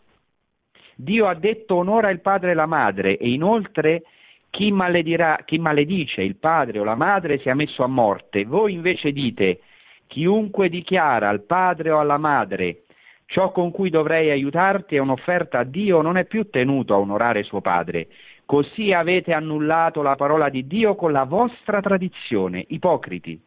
[0.96, 4.02] Dio ha detto onora il padre e la madre e inoltre
[4.50, 4.74] chi,
[5.44, 8.44] chi maledice il padre o la madre sia messo a morte.
[8.44, 9.60] Voi invece dite
[10.06, 12.82] chiunque dichiara al padre o alla madre
[13.30, 17.44] ciò con cui dovrei aiutarti è un'offerta a Dio, non è più tenuto a onorare
[17.44, 18.08] suo padre.
[18.50, 23.40] Così avete annullato la parola di Dio con la vostra tradizione, ipocriti.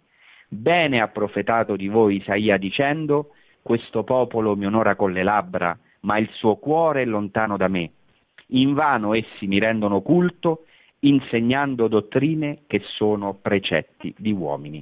[0.48, 6.18] Bene ha profetato di voi Isaia dicendo, questo popolo mi onora con le labbra, ma
[6.20, 7.92] il suo cuore è lontano da me.
[8.52, 10.68] Invano essi mi rendono culto,
[11.00, 14.82] insegnando dottrine che sono precetti di uomini.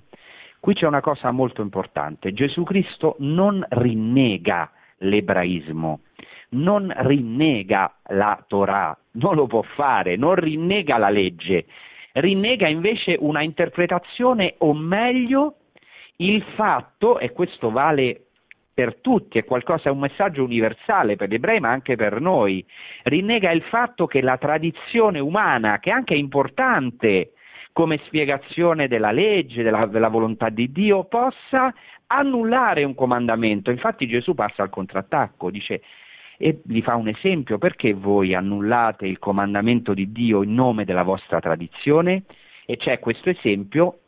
[0.60, 6.01] Qui c'è una cosa molto importante, Gesù Cristo non rinnega l'ebraismo,
[6.49, 11.65] non rinnega la Torah, non lo può fare, non rinnega la legge,
[12.13, 15.56] rinnega invece una interpretazione o meglio
[16.17, 18.26] il fatto, e questo vale
[18.74, 22.65] per tutti, è qualcosa, è un messaggio universale per gli ebrei ma anche per noi,
[23.04, 27.34] rinnega il fatto che la tradizione umana, che anche è importante
[27.74, 31.74] come spiegazione della legge, della, della volontà di Dio, possa
[32.08, 33.71] annullare un comandamento.
[33.71, 35.82] Infatti Gesù passa al contrattacco, dice
[36.41, 41.04] e gli fa un esempio, perché voi annullate il comandamento di Dio in nome della
[41.04, 42.23] vostra tradizione?
[42.65, 43.99] E c'è questo esempio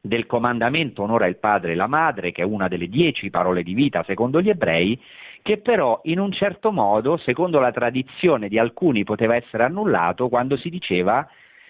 [0.00, 3.74] del comandamento onora il padre e la madre, che è una delle dieci parole di
[3.74, 4.98] vita secondo gli ebrei,
[5.42, 10.56] che però in un certo modo, secondo la tradizione di alcuni, poteva essere annullato quando
[10.56, 11.28] si diceva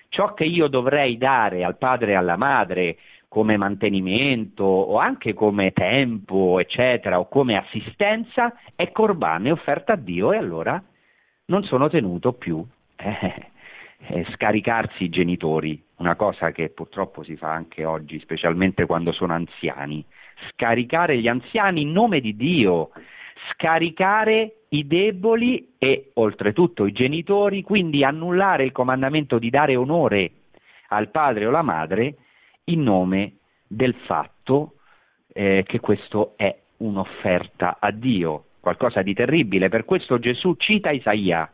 [0.08, 2.96] ciò che io dovrei dare al padre e alla madre
[3.36, 10.32] come mantenimento o anche come tempo, eccetera, o come assistenza, è corbane offerta a Dio
[10.32, 10.82] e allora
[11.48, 12.64] non sono tenuto più
[12.96, 13.50] eh,
[14.06, 19.34] eh, scaricarsi i genitori una cosa che purtroppo si fa anche oggi, specialmente quando sono
[19.34, 20.02] anziani,
[20.52, 22.88] scaricare gli anziani in nome di Dio,
[23.52, 30.30] scaricare i deboli e oltretutto i genitori, quindi annullare il comandamento di dare onore
[30.88, 32.14] al padre o alla madre
[32.66, 34.74] in nome del fatto
[35.32, 39.68] eh, che questo è un'offerta a Dio, qualcosa di terribile.
[39.68, 41.50] Per questo Gesù cita Isaia,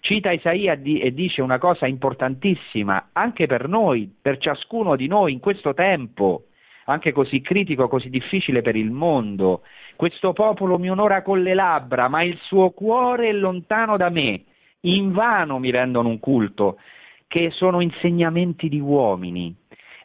[0.00, 5.40] cita Isaia e dice una cosa importantissima anche per noi, per ciascuno di noi in
[5.40, 6.46] questo tempo,
[6.86, 9.62] anche così critico, così difficile per il mondo.
[9.96, 14.44] Questo popolo mi onora con le labbra, ma il suo cuore è lontano da me.
[14.80, 16.78] In vano mi rendono un culto,
[17.26, 19.54] che sono insegnamenti di uomini.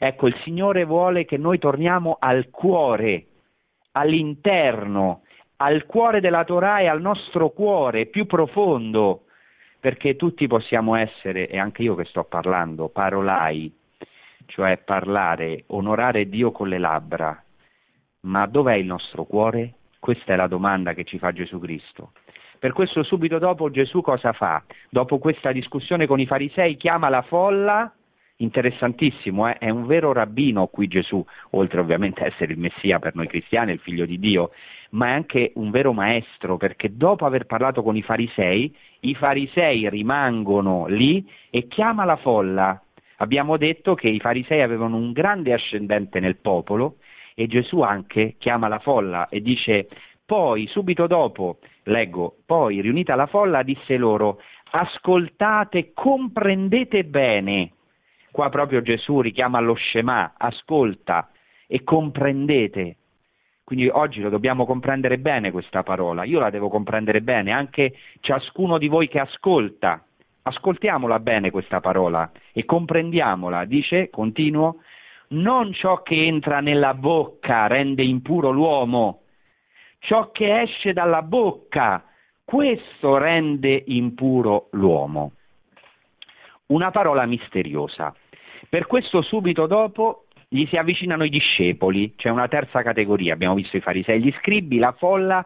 [0.01, 3.25] Ecco, il Signore vuole che noi torniamo al cuore,
[3.91, 5.23] all'interno,
[5.57, 9.25] al cuore della Torah e al nostro cuore più profondo,
[9.77, 13.75] perché tutti possiamo essere, e anche io che sto parlando, parolai,
[14.45, 17.43] cioè parlare, onorare Dio con le labbra,
[18.21, 19.73] ma dov'è il nostro cuore?
[19.99, 22.13] Questa è la domanda che ci fa Gesù Cristo.
[22.57, 24.63] Per questo subito dopo Gesù cosa fa?
[24.89, 27.93] Dopo questa discussione con i farisei chiama la folla,
[28.41, 29.57] interessantissimo, eh?
[29.57, 33.71] è un vero rabbino qui Gesù, oltre ovviamente a essere il Messia per noi cristiani,
[33.71, 34.51] il figlio di Dio,
[34.91, 39.89] ma è anche un vero maestro perché dopo aver parlato con i farisei, i farisei
[39.89, 42.81] rimangono lì e chiama la folla.
[43.17, 46.97] Abbiamo detto che i farisei avevano un grande ascendente nel popolo
[47.35, 49.87] e Gesù anche chiama la folla e dice
[50.25, 54.39] poi subito dopo, leggo, poi riunita la folla disse loro
[54.71, 57.71] ascoltate, comprendete bene.
[58.31, 61.29] Qua proprio Gesù richiama lo Shema, ascolta
[61.67, 62.95] e comprendete.
[63.63, 68.79] Quindi oggi lo dobbiamo comprendere bene questa parola, io la devo comprendere bene, anche ciascuno
[68.79, 70.03] di voi che ascolta,
[70.41, 73.65] ascoltiamola bene questa parola e comprendiamola.
[73.65, 74.77] Dice, continuo,
[75.29, 79.21] non ciò che entra nella bocca rende impuro l'uomo,
[79.99, 82.03] ciò che esce dalla bocca,
[82.43, 85.33] questo rende impuro l'uomo.
[86.69, 88.13] Una parola misteriosa.
[88.69, 93.75] Per questo subito dopo gli si avvicinano i discepoli, c'è una terza categoria, abbiamo visto
[93.77, 95.43] i farisei, gli scribi, la folla,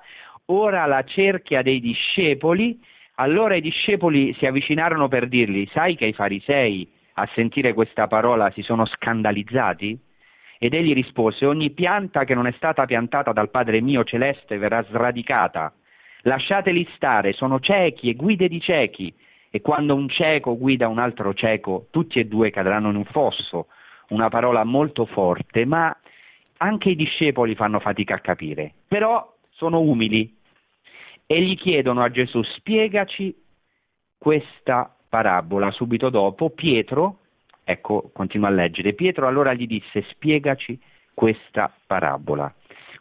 [0.47, 2.77] ora la cerchia dei discepoli,
[3.15, 8.51] allora i discepoli si avvicinarono per dirgli, sai che i farisei a sentire questa parola
[8.51, 9.97] si sono scandalizzati?
[10.59, 14.83] Ed egli rispose, ogni pianta che non è stata piantata dal Padre mio celeste verrà
[14.89, 15.73] sradicata.
[16.23, 19.13] Lasciateli stare, sono ciechi e guide di ciechi.
[19.55, 23.67] E quando un cieco guida un altro cieco, tutti e due cadranno in un fosso
[24.07, 25.95] una parola molto forte, ma
[26.57, 30.35] anche i discepoli fanno fatica a capire, però sono umili
[31.27, 33.35] e gli chiedono a Gesù spiegaci
[34.17, 35.69] questa parabola.
[35.69, 37.19] Subito dopo Pietro,
[37.63, 40.81] ecco, continua a leggere, Pietro allora gli disse spiegaci
[41.13, 42.51] questa parabola.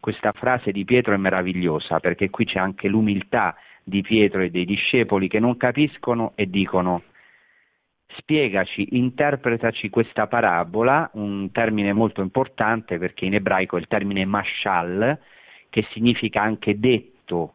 [0.01, 4.65] Questa frase di Pietro è meravigliosa perché qui c'è anche l'umiltà di Pietro e dei
[4.65, 7.03] discepoli che non capiscono e dicono
[8.17, 15.19] spiegaci, interpretaci questa parabola, un termine molto importante perché in ebraico è il termine mashal,
[15.71, 17.55] che significa anche detto,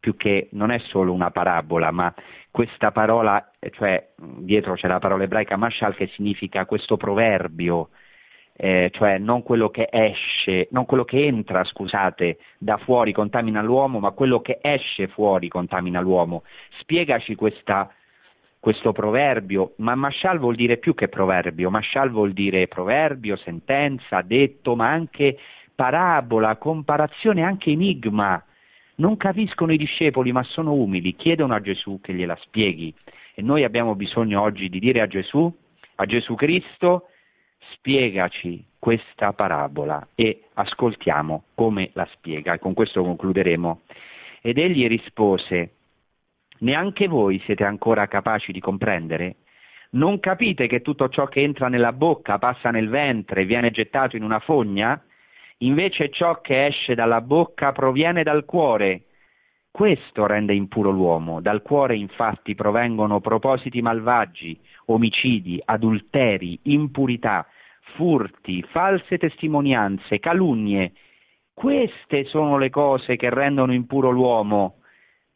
[0.00, 2.12] più che non è solo una parabola, ma
[2.50, 7.90] questa parola, cioè dietro c'è la parola ebraica mashal che significa questo proverbio,
[8.60, 14.00] eh, cioè non quello che esce, non quello che entra, scusate, da fuori contamina l'uomo,
[14.00, 16.42] ma quello che esce fuori contamina l'uomo.
[16.80, 17.88] Spiegaci questa
[18.60, 24.74] questo proverbio, ma mashal vuol dire più che proverbio, mashal vuol dire proverbio, sentenza, detto,
[24.74, 25.38] ma anche
[25.76, 28.42] parabola, comparazione, anche enigma.
[28.96, 32.92] Non capiscono i discepoli, ma sono umili, chiedono a Gesù che gliela spieghi.
[33.32, 35.50] E noi abbiamo bisogno oggi di dire a Gesù,
[35.94, 37.10] a Gesù Cristo,
[37.78, 42.54] spiegaci questa parabola e ascoltiamo come la spiega.
[42.54, 43.80] E con questo concluderemo.
[44.42, 45.72] Ed egli rispose,
[46.58, 49.36] neanche voi siete ancora capaci di comprendere?
[49.90, 54.16] Non capite che tutto ciò che entra nella bocca passa nel ventre e viene gettato
[54.16, 55.02] in una fogna?
[55.58, 59.04] Invece ciò che esce dalla bocca proviene dal cuore.
[59.70, 61.40] Questo rende impuro l'uomo.
[61.40, 67.46] Dal cuore infatti provengono propositi malvagi, omicidi, adulteri, impurità,
[67.94, 70.92] furti, false testimonianze, calunnie.
[71.52, 74.78] Queste sono le cose che rendono impuro l'uomo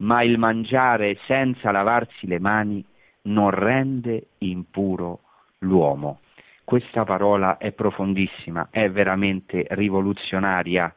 [0.02, 2.84] ma il mangiare senza lavarsi le mani
[3.22, 5.20] non rende impuro
[5.58, 6.20] l'uomo.
[6.64, 10.92] Questa parola è profondissima, è veramente rivoluzionaria.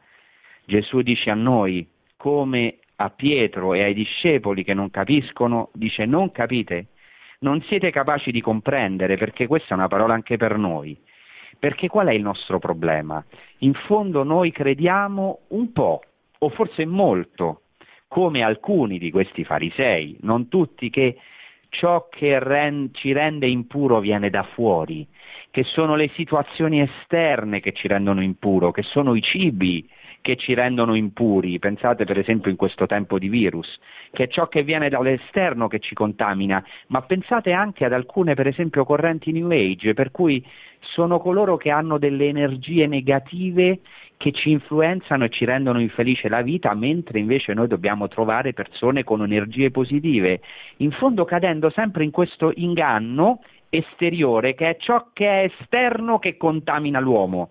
[0.64, 6.32] Gesù dice a noi, come a Pietro e ai discepoli che non capiscono, dice non
[6.32, 6.88] capite,
[7.40, 10.98] non siete capaci di comprendere, perché questa è una parola anche per noi.
[11.58, 13.24] Perché qual è il nostro problema?
[13.58, 16.02] In fondo noi crediamo un po',
[16.38, 17.62] o forse molto,
[18.08, 21.16] come alcuni di questi farisei, non tutti, che
[21.70, 25.06] ciò che rend, ci rende impuro viene da fuori,
[25.50, 29.88] che sono le situazioni esterne che ci rendono impuro, che sono i cibi
[30.26, 31.60] che ci rendono impuri.
[31.60, 33.68] Pensate per esempio in questo tempo di virus,
[34.10, 38.48] che è ciò che viene dall'esterno che ci contamina, ma pensate anche ad alcune per
[38.48, 40.44] esempio correnti New Age, per cui
[40.80, 43.78] sono coloro che hanno delle energie negative
[44.16, 49.04] che ci influenzano e ci rendono infelice la vita, mentre invece noi dobbiamo trovare persone
[49.04, 50.40] con energie positive,
[50.78, 56.36] in fondo cadendo sempre in questo inganno esteriore che è ciò che è esterno che
[56.36, 57.50] contamina l'uomo.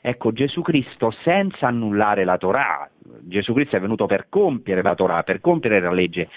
[0.00, 2.88] Ecco, Gesù Cristo senza annullare la Torah,
[3.22, 6.28] Gesù Cristo è venuto per compiere la Torah, per compiere la legge,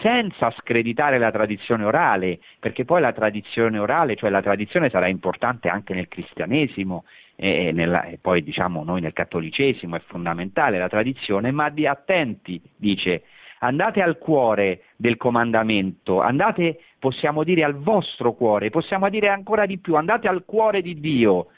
[0.00, 5.68] senza screditare la tradizione orale, perché poi la tradizione orale, cioè la tradizione sarà importante
[5.68, 7.04] anche nel cristianesimo,
[7.34, 12.60] e, nella, e poi diciamo noi nel cattolicesimo è fondamentale la tradizione, ma di attenti,
[12.76, 13.22] dice,
[13.60, 19.78] andate al cuore del comandamento, andate, possiamo dire, al vostro cuore, possiamo dire ancora di
[19.78, 21.48] più, andate al cuore di Dio,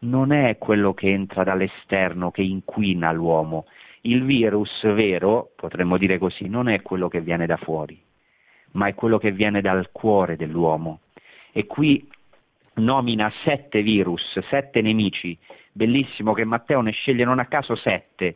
[0.00, 3.66] non è quello che entra dall'esterno che inquina l'uomo.
[4.02, 8.00] Il virus vero, potremmo dire così, non è quello che viene da fuori,
[8.72, 11.00] ma è quello che viene dal cuore dell'uomo.
[11.52, 12.08] E qui
[12.74, 15.36] nomina sette virus, sette nemici,
[15.72, 18.32] bellissimo che Matteo ne sceglie non a caso sette.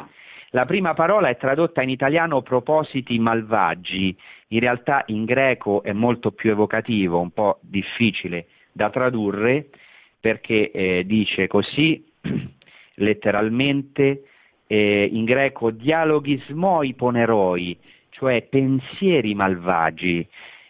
[0.51, 4.17] La prima parola è tradotta in italiano propositi malvagi,
[4.49, 9.71] in realtà in greco è molto più evocativo, un po' difficile da tradurre,
[10.25, 12.03] perché eh, dice così
[12.97, 14.22] letteralmente
[14.66, 20.27] eh, in greco dialoghismoi poneroi, cioè pensieri malvagi.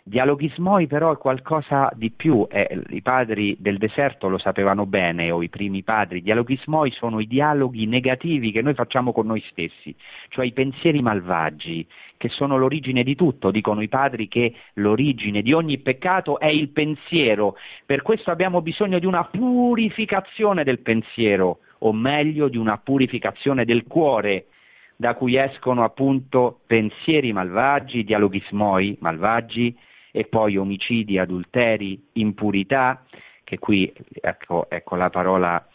[0.06, 5.42] Dialoghismoi però è qualcosa di più, eh, i padri del deserto lo sapevano bene, o
[5.42, 9.94] i primi padri, dialoghismoi sono i dialoghi negativi che noi facciamo con noi stessi,
[10.28, 11.86] cioè i pensieri malvagi,
[12.18, 16.68] che sono l'origine di tutto, dicono i padri che l'origine di ogni peccato è il
[16.68, 23.64] pensiero, per questo abbiamo bisogno di una purificazione del pensiero, o meglio di una purificazione
[23.64, 24.48] del cuore,
[24.96, 29.74] da cui escono appunto pensieri malvagi, dialoghismoi malvagi,
[30.16, 33.04] e poi omicidi, adulteri, impurità,
[33.42, 35.66] che qui ecco, ecco la parola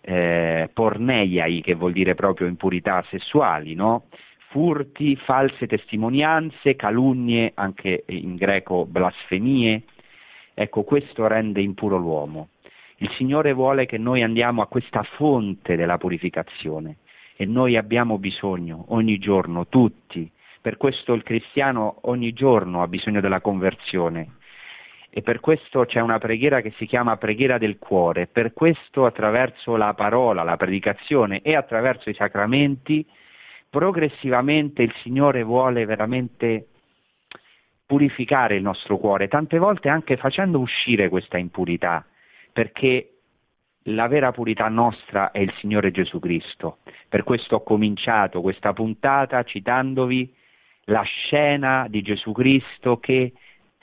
[0.00, 4.04] eh, porneiai, che vuol dire proprio impurità sessuali, no?
[4.50, 9.82] furti, false testimonianze, calunnie, anche in greco blasfemie.
[10.54, 12.50] Ecco, questo rende impuro l'uomo.
[12.98, 16.98] Il Signore vuole che noi andiamo a questa fonte della purificazione
[17.36, 20.30] e noi abbiamo bisogno ogni giorno, tutti,
[20.60, 24.36] per questo il cristiano ogni giorno ha bisogno della conversione
[25.10, 28.26] e per questo c'è una preghiera che si chiama preghiera del cuore.
[28.26, 33.06] Per questo attraverso la parola, la predicazione e attraverso i sacramenti,
[33.70, 36.68] progressivamente il Signore vuole veramente
[37.86, 42.04] purificare il nostro cuore, tante volte anche facendo uscire questa impurità,
[42.52, 43.14] perché
[43.84, 46.78] la vera purità nostra è il Signore Gesù Cristo.
[47.08, 50.34] Per questo ho cominciato questa puntata citandovi
[50.88, 53.32] la scena di Gesù Cristo che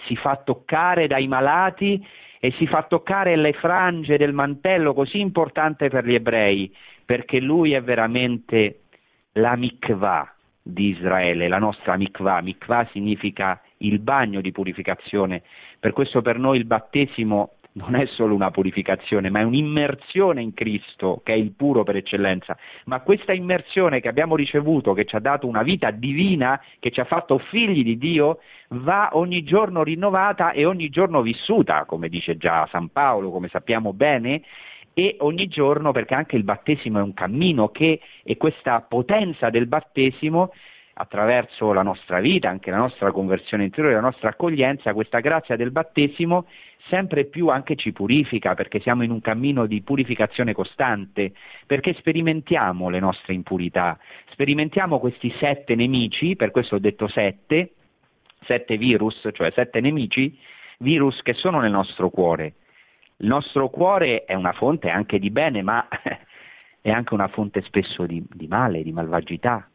[0.05, 2.05] si fa toccare dai malati
[2.39, 7.73] e si fa toccare le frange del mantello così importante per gli ebrei, perché lui
[7.73, 8.81] è veramente
[9.33, 12.41] la mikvah di Israele, la nostra mikvah.
[12.41, 15.43] Mikvah significa il bagno di purificazione,
[15.79, 20.53] per questo per noi il battesimo non è solo una purificazione, ma è un'immersione in
[20.53, 22.57] Cristo, che è il puro per eccellenza.
[22.85, 27.01] Ma questa immersione che abbiamo ricevuto, che ci ha dato una vita divina, che ci
[27.01, 32.37] ha fatto figli di Dio, va ogni giorno rinnovata e ogni giorno vissuta, come dice
[32.37, 34.41] già San Paolo, come sappiamo bene,
[34.93, 39.67] e ogni giorno, perché anche il battesimo è un cammino che, e questa potenza del
[39.67, 40.51] battesimo
[40.97, 45.71] attraverso la nostra vita, anche la nostra conversione interiore, la nostra accoglienza, questa grazia del
[45.71, 46.45] battesimo
[46.87, 51.33] sempre più anche ci purifica perché siamo in un cammino di purificazione costante,
[51.65, 53.97] perché sperimentiamo le nostre impurità,
[54.31, 57.73] sperimentiamo questi sette nemici, per questo ho detto sette,
[58.45, 60.37] sette virus, cioè sette nemici,
[60.79, 62.53] virus che sono nel nostro cuore.
[63.17, 65.87] Il nostro cuore è una fonte anche di bene, ma
[66.81, 69.67] è anche una fonte spesso di, di male, di malvagità.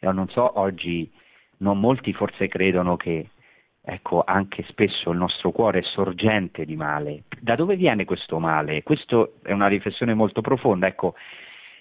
[0.00, 1.10] Io non so, oggi
[1.58, 3.28] non molti forse credono che
[3.82, 7.24] ecco, anche spesso il nostro cuore è sorgente di male.
[7.40, 8.82] Da dove viene questo male?
[8.82, 10.86] Questa è una riflessione molto profonda.
[10.86, 11.14] Ecco,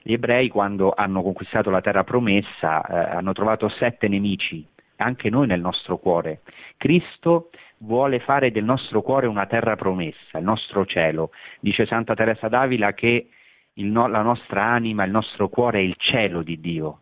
[0.01, 4.65] gli ebrei quando hanno conquistato la terra promessa eh, hanno trovato sette nemici,
[4.97, 6.41] anche noi nel nostro cuore.
[6.77, 7.49] Cristo
[7.79, 11.31] vuole fare del nostro cuore una terra promessa, il nostro cielo.
[11.59, 13.29] Dice Santa Teresa d'Avila che
[13.75, 16.99] no, la nostra anima, il nostro cuore è il cielo di Dio,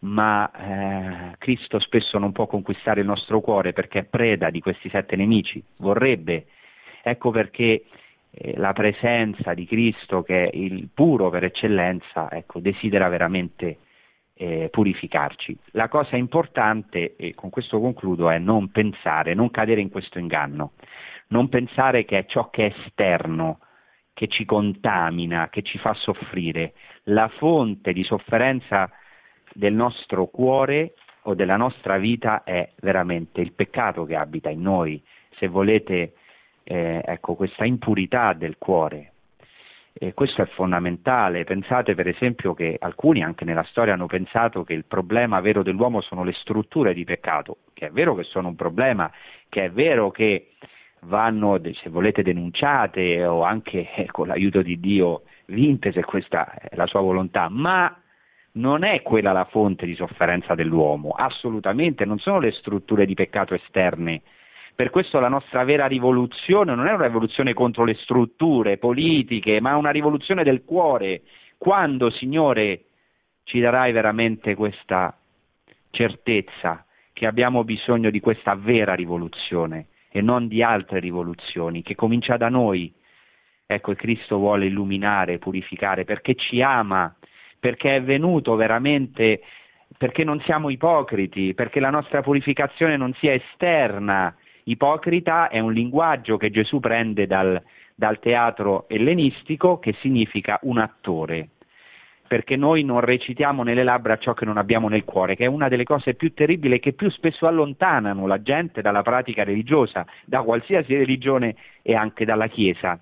[0.00, 4.88] ma eh, Cristo spesso non può conquistare il nostro cuore perché è preda di questi
[4.88, 6.46] sette nemici, vorrebbe.
[7.02, 7.84] Ecco perché
[8.30, 13.78] eh, la presenza di Cristo, che è il puro per eccellenza, ecco, desidera veramente
[14.34, 15.58] eh, purificarci.
[15.72, 20.72] La cosa importante, e con questo concludo, è non pensare, non cadere in questo inganno,
[21.28, 23.60] non pensare che è ciò che è esterno,
[24.14, 26.74] che ci contamina, che ci fa soffrire.
[27.04, 28.90] La fonte di sofferenza
[29.58, 35.02] del nostro cuore o della nostra vita è veramente il peccato che abita in noi,
[35.36, 36.12] se volete,
[36.62, 39.14] eh, ecco, questa impurità del cuore.
[39.92, 41.42] E questo è fondamentale.
[41.42, 46.02] Pensate per esempio che alcuni anche nella storia hanno pensato che il problema vero dell'uomo
[46.02, 49.10] sono le strutture di peccato, che è vero che sono un problema,
[49.48, 50.52] che è vero che
[51.00, 56.76] vanno, se volete, denunciate o anche eh, con l'aiuto di Dio vinte se questa è
[56.76, 57.92] la sua volontà, ma
[58.58, 63.54] non è quella la fonte di sofferenza dell'uomo, assolutamente, non sono le strutture di peccato
[63.54, 64.22] esterne.
[64.74, 69.76] Per questo la nostra vera rivoluzione non è una rivoluzione contro le strutture politiche, ma
[69.76, 71.22] una rivoluzione del cuore.
[71.56, 72.84] Quando, Signore,
[73.44, 75.16] ci darai veramente questa
[75.90, 82.36] certezza che abbiamo bisogno di questa vera rivoluzione e non di altre rivoluzioni, che comincia
[82.36, 82.92] da noi.
[83.66, 87.14] Ecco, Cristo vuole illuminare, purificare, perché ci ama,
[87.58, 89.42] perché è venuto veramente,
[89.96, 94.34] perché non siamo ipocriti, perché la nostra purificazione non sia esterna.
[94.64, 97.60] Ipocrita è un linguaggio che Gesù prende dal,
[97.94, 101.48] dal teatro ellenistico che significa un attore
[102.28, 105.68] perché noi non recitiamo nelle labbra ciò che non abbiamo nel cuore, che è una
[105.68, 110.42] delle cose più terribili e che più spesso allontanano la gente dalla pratica religiosa, da
[110.42, 113.00] qualsiasi religione e anche dalla Chiesa.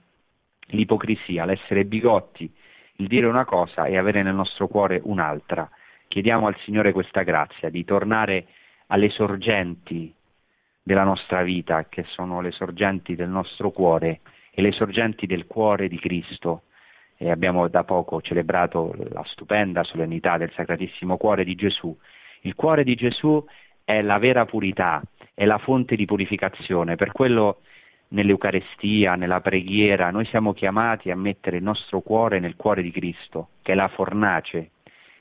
[0.69, 2.51] L'ipocrisia, l'essere bigotti,
[2.97, 5.69] il dire una cosa e avere nel nostro cuore un'altra.
[6.09, 8.47] Chiediamo al Signore questa grazia di tornare
[8.89, 10.15] alle sorgenti
[10.83, 14.21] della nostra vita, che sono le sorgenti del nostro cuore
[14.51, 16.63] e le sorgenti del cuore di Cristo
[17.19, 21.97] e abbiamo da poco celebrato la stupenda solennità del Sacratissimo Cuore di Gesù.
[22.43, 23.43] Il cuore di Gesù
[23.85, 25.03] è la vera purità,
[25.35, 27.61] è la fonte di purificazione, per quello
[28.09, 33.51] nell'Eucarestia, nella preghiera, noi siamo chiamati a mettere il nostro cuore nel cuore di Cristo,
[33.63, 34.71] che è la fornace,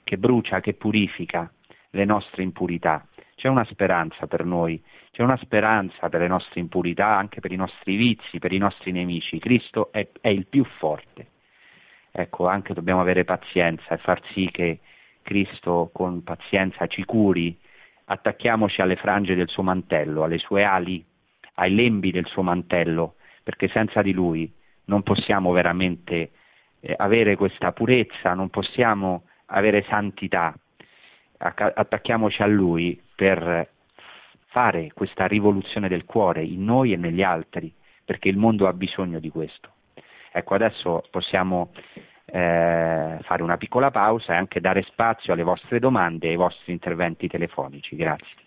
[0.04, 1.52] che brucia, che purifica
[1.92, 3.08] le nostre impurità.
[3.36, 4.82] C'è una speranza per noi,
[5.12, 8.92] c'è una speranza per le nostre impurità, anche per i nostri vizi, per i nostri
[8.92, 9.40] nemici.
[9.40, 11.34] Cristo è, è il più forte
[12.18, 14.80] ecco, anche dobbiamo avere pazienza e far sì che
[15.22, 17.58] Cristo con pazienza ci curi,
[18.06, 21.04] attacchiamoci alle frange del suo mantello, alle sue ali,
[21.56, 24.52] ai lembi del suo mantello, perché senza di lui
[24.86, 26.32] non possiamo veramente
[26.80, 30.54] eh, avere questa purezza, non possiamo avere santità.
[31.38, 33.70] Attacchiamoci a lui per
[34.48, 37.74] fare questa rivoluzione del cuore in noi e negli altri,
[38.06, 39.70] perché il mondo ha bisogno di questo.
[40.32, 41.72] Ecco, adesso possiamo
[42.26, 46.72] eh, fare una piccola pausa e anche dare spazio alle vostre domande e ai vostri
[46.72, 47.96] interventi telefonici.
[47.96, 48.45] Grazie.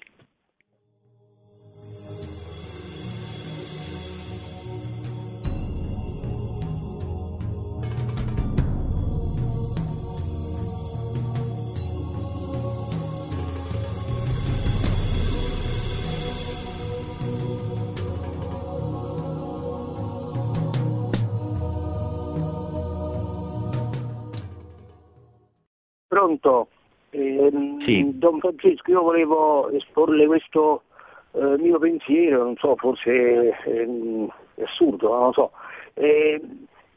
[26.18, 26.66] Pronto?
[27.10, 27.50] Eh,
[27.86, 28.18] sì.
[28.18, 30.82] Don Francesco, io volevo esporle questo
[31.30, 35.52] eh, mio pensiero, non so, forse eh, è assurdo, non lo so.
[35.94, 36.42] Eh,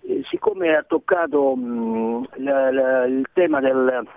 [0.07, 4.07] eh, siccome ha toccato mh, la, la, il tema del,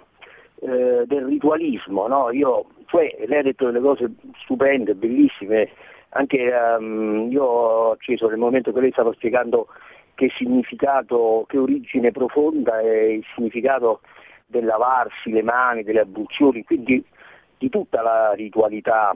[0.61, 2.31] eh, del ritualismo, no?
[2.31, 4.11] io, cioè, lei ha detto delle cose
[4.43, 5.69] stupende, bellissime,
[6.11, 9.67] anche um, io ho acceso nel momento che lei stava spiegando
[10.15, 14.01] che significato, che origine profonda e il significato
[14.47, 17.05] del lavarsi le mani, delle abluzioni, quindi
[17.59, 19.15] di tutta la ritualità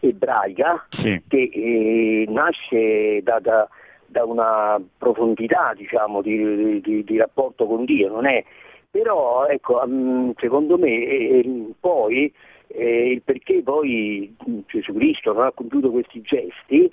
[0.00, 1.20] ebraica sì.
[1.26, 3.68] che eh, nasce da, da,
[4.06, 8.44] da, una profondità diciamo, di, di, di, rapporto con Dio, non è?
[8.90, 12.32] Però ecco, mm, secondo me eh, poi
[12.68, 14.34] eh, il perché poi
[14.66, 16.92] Gesù Cristo non ha compiuto questi gesti,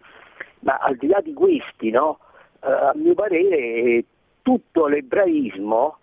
[0.61, 2.19] ma al di là di questi, no,
[2.63, 4.03] eh, a mio parere
[4.41, 5.99] tutto l'ebraismo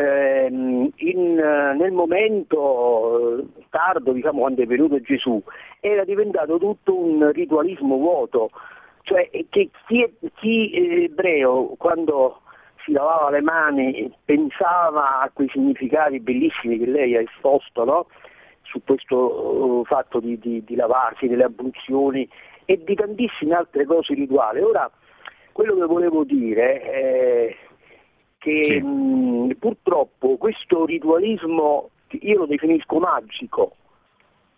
[0.00, 5.42] in, nel momento tardo, diciamo, quando è venuto Gesù,
[5.80, 8.50] era diventato tutto un ritualismo vuoto,
[9.02, 10.70] cioè che chi, chi
[11.04, 12.42] ebreo quando
[12.84, 18.06] si lavava le mani pensava a quei significati bellissimi che lei ha esposto, no?
[18.62, 22.28] su questo fatto di, di, di, lavarsi, delle abluzioni
[22.66, 24.60] e di tantissime altre cose rituali.
[24.60, 24.90] Ora,
[25.52, 27.56] quello che volevo dire è
[28.48, 28.80] che sì.
[28.80, 31.90] mh, purtroppo questo ritualismo
[32.20, 33.76] io lo definisco magico,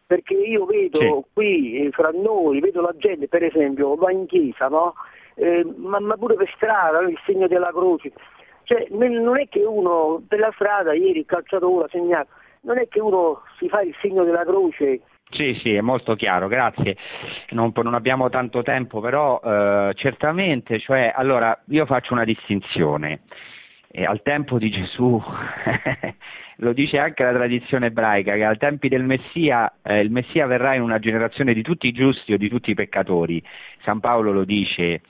[0.06, 1.24] perché io vedo sì.
[1.32, 4.94] qui eh, fra noi, vedo la gente per esempio va in chiesa, no?
[5.34, 8.12] eh, ma, ma, pure per strada, il segno della croce,
[8.62, 12.28] cioè, non è che uno per la strada ieri il calciatore ha segnato,
[12.62, 16.48] non è che uno si fa il segno della croce sì, sì, è molto chiaro,
[16.48, 16.96] grazie.
[17.50, 23.20] Non, non abbiamo tanto tempo, però eh, certamente, cioè, allora, io faccio una distinzione.
[23.92, 25.20] E al tempo di Gesù,
[26.58, 30.74] lo dice anche la tradizione ebraica, che al tempi del Messia, eh, il Messia verrà
[30.74, 33.42] in una generazione di tutti i giusti o di tutti i peccatori.
[33.82, 35.00] San Paolo lo dice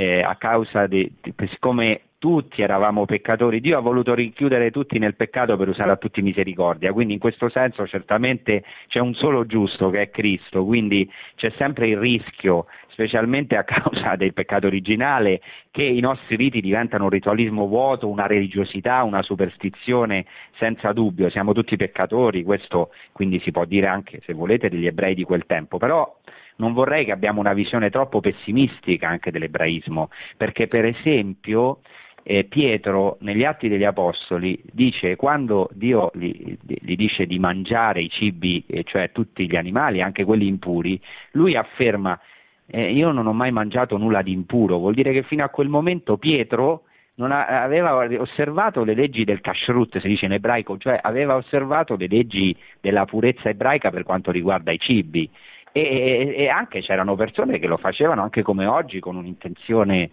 [0.00, 1.12] eh, a causa di,
[1.50, 6.22] siccome tutti eravamo peccatori, Dio ha voluto rinchiudere tutti nel peccato per usare a tutti
[6.22, 11.52] misericordia, quindi in questo senso certamente c'è un solo giusto che è Cristo, quindi c'è
[11.58, 15.40] sempre il rischio, specialmente a causa del peccato originale,
[15.70, 20.24] che i nostri riti diventano un ritualismo vuoto, una religiosità, una superstizione,
[20.58, 25.14] senza dubbio, siamo tutti peccatori, questo quindi si può dire anche, se volete, degli ebrei
[25.14, 26.19] di quel tempo, però
[26.60, 31.80] non vorrei che abbiamo una visione troppo pessimistica anche dell'ebraismo, perché per esempio
[32.22, 38.10] eh, Pietro negli Atti degli Apostoli dice quando Dio gli, gli dice di mangiare i
[38.10, 41.00] cibi, eh, cioè tutti gli animali, anche quelli impuri,
[41.32, 42.18] lui afferma
[42.66, 45.68] eh, io non ho mai mangiato nulla di impuro, vuol dire che fino a quel
[45.68, 46.82] momento Pietro
[47.16, 52.06] non aveva osservato le leggi del kashrut, si dice in ebraico, cioè aveva osservato le
[52.08, 55.28] leggi della purezza ebraica per quanto riguarda i cibi.
[55.72, 60.10] E, e, anche c'erano persone che lo facevano anche come oggi con un'intenzione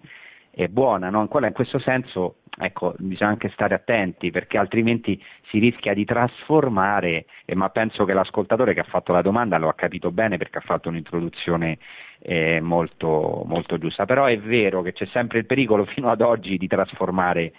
[0.52, 1.22] è buona, no?
[1.22, 7.56] in questo senso ecco, bisogna anche stare attenti perché altrimenti si rischia di trasformare, eh,
[7.56, 10.62] ma penso che l'ascoltatore che ha fatto la domanda lo ha capito bene perché ha
[10.62, 11.78] fatto un'introduzione
[12.20, 16.58] eh, molto, molto giusta, però è vero che c'è sempre il pericolo fino ad oggi
[16.58, 17.54] di trasformare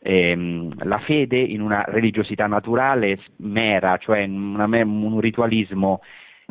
[0.00, 6.00] ehm, la fede in una religiosità naturale mera, cioè in un ritualismo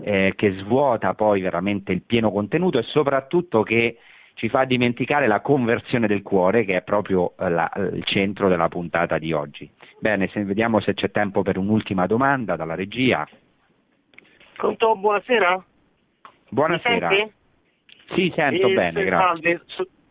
[0.02, 3.98] eh, che svuota poi veramente il pieno contenuto e soprattutto che
[4.36, 8.68] ci fa dimenticare la conversione del cuore che è proprio eh, la, il centro della
[8.68, 9.70] puntata di oggi.
[10.00, 13.28] Bene, se, vediamo se c'è tempo per un'ultima domanda dalla regia.
[14.56, 15.64] Pronto, buonasera.
[16.50, 17.10] Buonasera.
[18.16, 19.26] Sì, sento eh, bene, grazie.
[19.26, 19.62] Salve,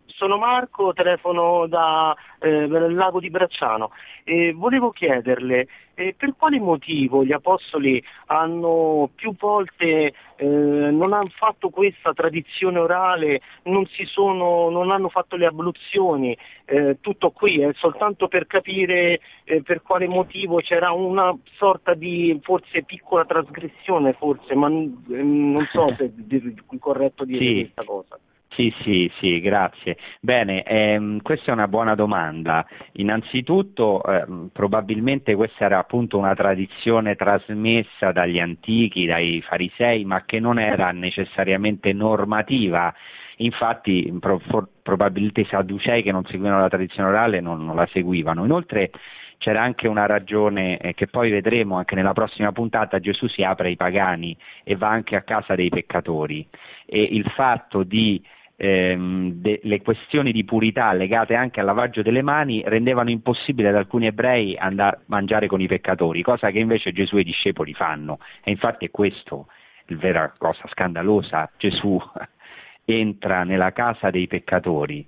[0.07, 3.91] sono Marco, telefono da eh, Lago di Bracciano
[4.25, 11.31] e volevo chiederle eh, per quale motivo gli apostoli hanno più volte eh, non hanno
[11.35, 17.71] fatto questa tradizione orale, non, sono, non hanno fatto le abluzioni, eh, tutto qui, è
[17.75, 24.55] soltanto per capire eh, per quale motivo c'era una sorta di forse piccola trasgressione, forse,
[24.55, 27.61] ma non so se è corretto dire sì.
[27.61, 28.19] questa cosa.
[28.55, 29.97] Sì, sì, sì, grazie.
[30.21, 32.67] Bene, ehm, questa è una buona domanda.
[32.93, 40.39] Innanzitutto, ehm, probabilmente questa era appunto una tradizione trasmessa dagli antichi, dai farisei, ma che
[40.39, 42.93] non era necessariamente normativa.
[43.39, 47.89] Infatti, pro, for, probabilmente i sadducei che non seguivano la tradizione orale non, non la
[47.91, 48.45] seguivano.
[48.45, 48.91] Inoltre,
[49.39, 53.69] c'era anche una ragione eh, che poi vedremo anche nella prossima puntata, Gesù si apre
[53.69, 56.47] ai pagani e va anche a casa dei peccatori
[56.87, 58.23] e il fatto di
[58.57, 63.77] ehm, de, le questioni di purità legate anche al lavaggio delle mani rendevano impossibile ad
[63.77, 67.75] alcuni ebrei andare a mangiare con i peccatori, cosa che invece Gesù e i discepoli
[67.75, 68.19] fanno.
[68.43, 69.47] E infatti è questo
[69.87, 71.51] il vera cosa scandalosa.
[71.57, 72.01] Gesù
[72.85, 75.07] entra nella casa dei peccatori.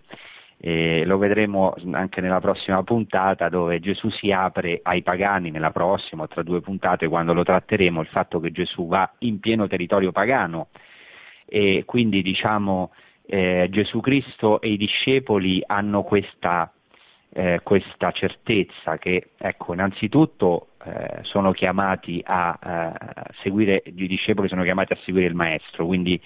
[0.57, 6.27] Eh, lo vedremo anche nella prossima puntata dove Gesù si apre ai pagani nella prossima,
[6.27, 10.69] tra due puntate quando lo tratteremo, il fatto che Gesù va in pieno territorio pagano
[11.45, 12.93] e quindi diciamo
[13.27, 16.72] eh, Gesù Cristo e i discepoli hanno questa,
[17.33, 24.62] eh, questa certezza che, ecco, innanzitutto eh, sono chiamati a, a seguire, i discepoli sono
[24.62, 26.20] chiamati a seguire il Maestro, quindi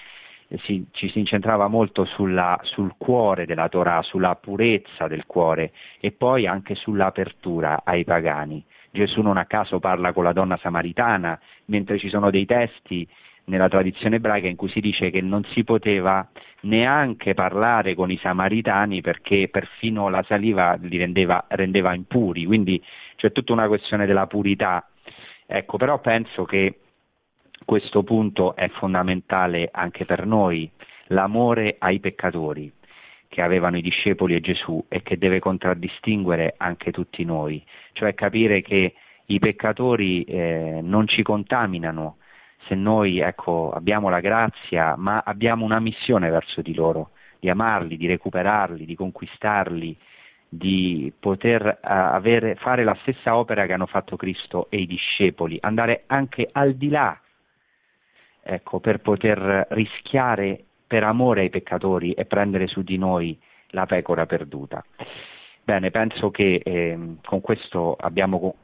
[0.49, 5.72] eh, si, ci si incentrava molto sulla, sul cuore della Torah, sulla purezza del cuore
[6.01, 8.64] e poi anche sull'apertura ai pagani.
[8.90, 13.07] Gesù non a caso parla con la donna samaritana, mentre ci sono dei testi
[13.49, 16.26] nella tradizione ebraica in cui si dice che non si poteva
[16.61, 22.82] neanche parlare con i samaritani perché perfino la saliva li rendeva, rendeva impuri, quindi
[23.16, 24.86] cioè tutta una questione della purità.
[25.46, 26.80] Ecco, però penso che
[27.64, 30.70] questo punto è fondamentale anche per noi,
[31.09, 32.72] l'amore ai peccatori
[33.28, 38.62] che avevano i discepoli e Gesù e che deve contraddistinguere anche tutti noi, cioè capire
[38.62, 38.94] che
[39.26, 42.16] i peccatori eh, non ci contaminano
[42.69, 47.11] se noi ecco, abbiamo la grazia, ma abbiamo una missione verso di loro,
[47.41, 49.97] di amarli, di recuperarli, di conquistarli,
[50.49, 55.59] di poter uh, avere, fare la stessa opera che hanno fatto Cristo e i discepoli,
[55.61, 57.19] andare anche al di là,
[58.43, 63.39] ecco, per poter rischiare per amore ai peccatori e prendere su di noi
[63.69, 64.83] la pecora perduta.
[65.62, 68.55] Bene, penso che eh, con questo abbiamo,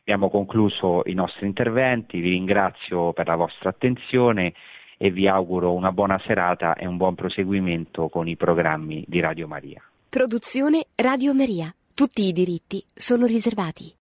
[0.00, 4.54] abbiamo concluso i nostri interventi, vi ringrazio per la vostra attenzione
[4.96, 9.46] e vi auguro una buona serata e un buon proseguimento con i programmi di Radio
[9.46, 9.82] Maria.
[10.08, 11.74] Produzione Radio Maria.
[11.94, 13.94] Tutti i diritti sono riservati.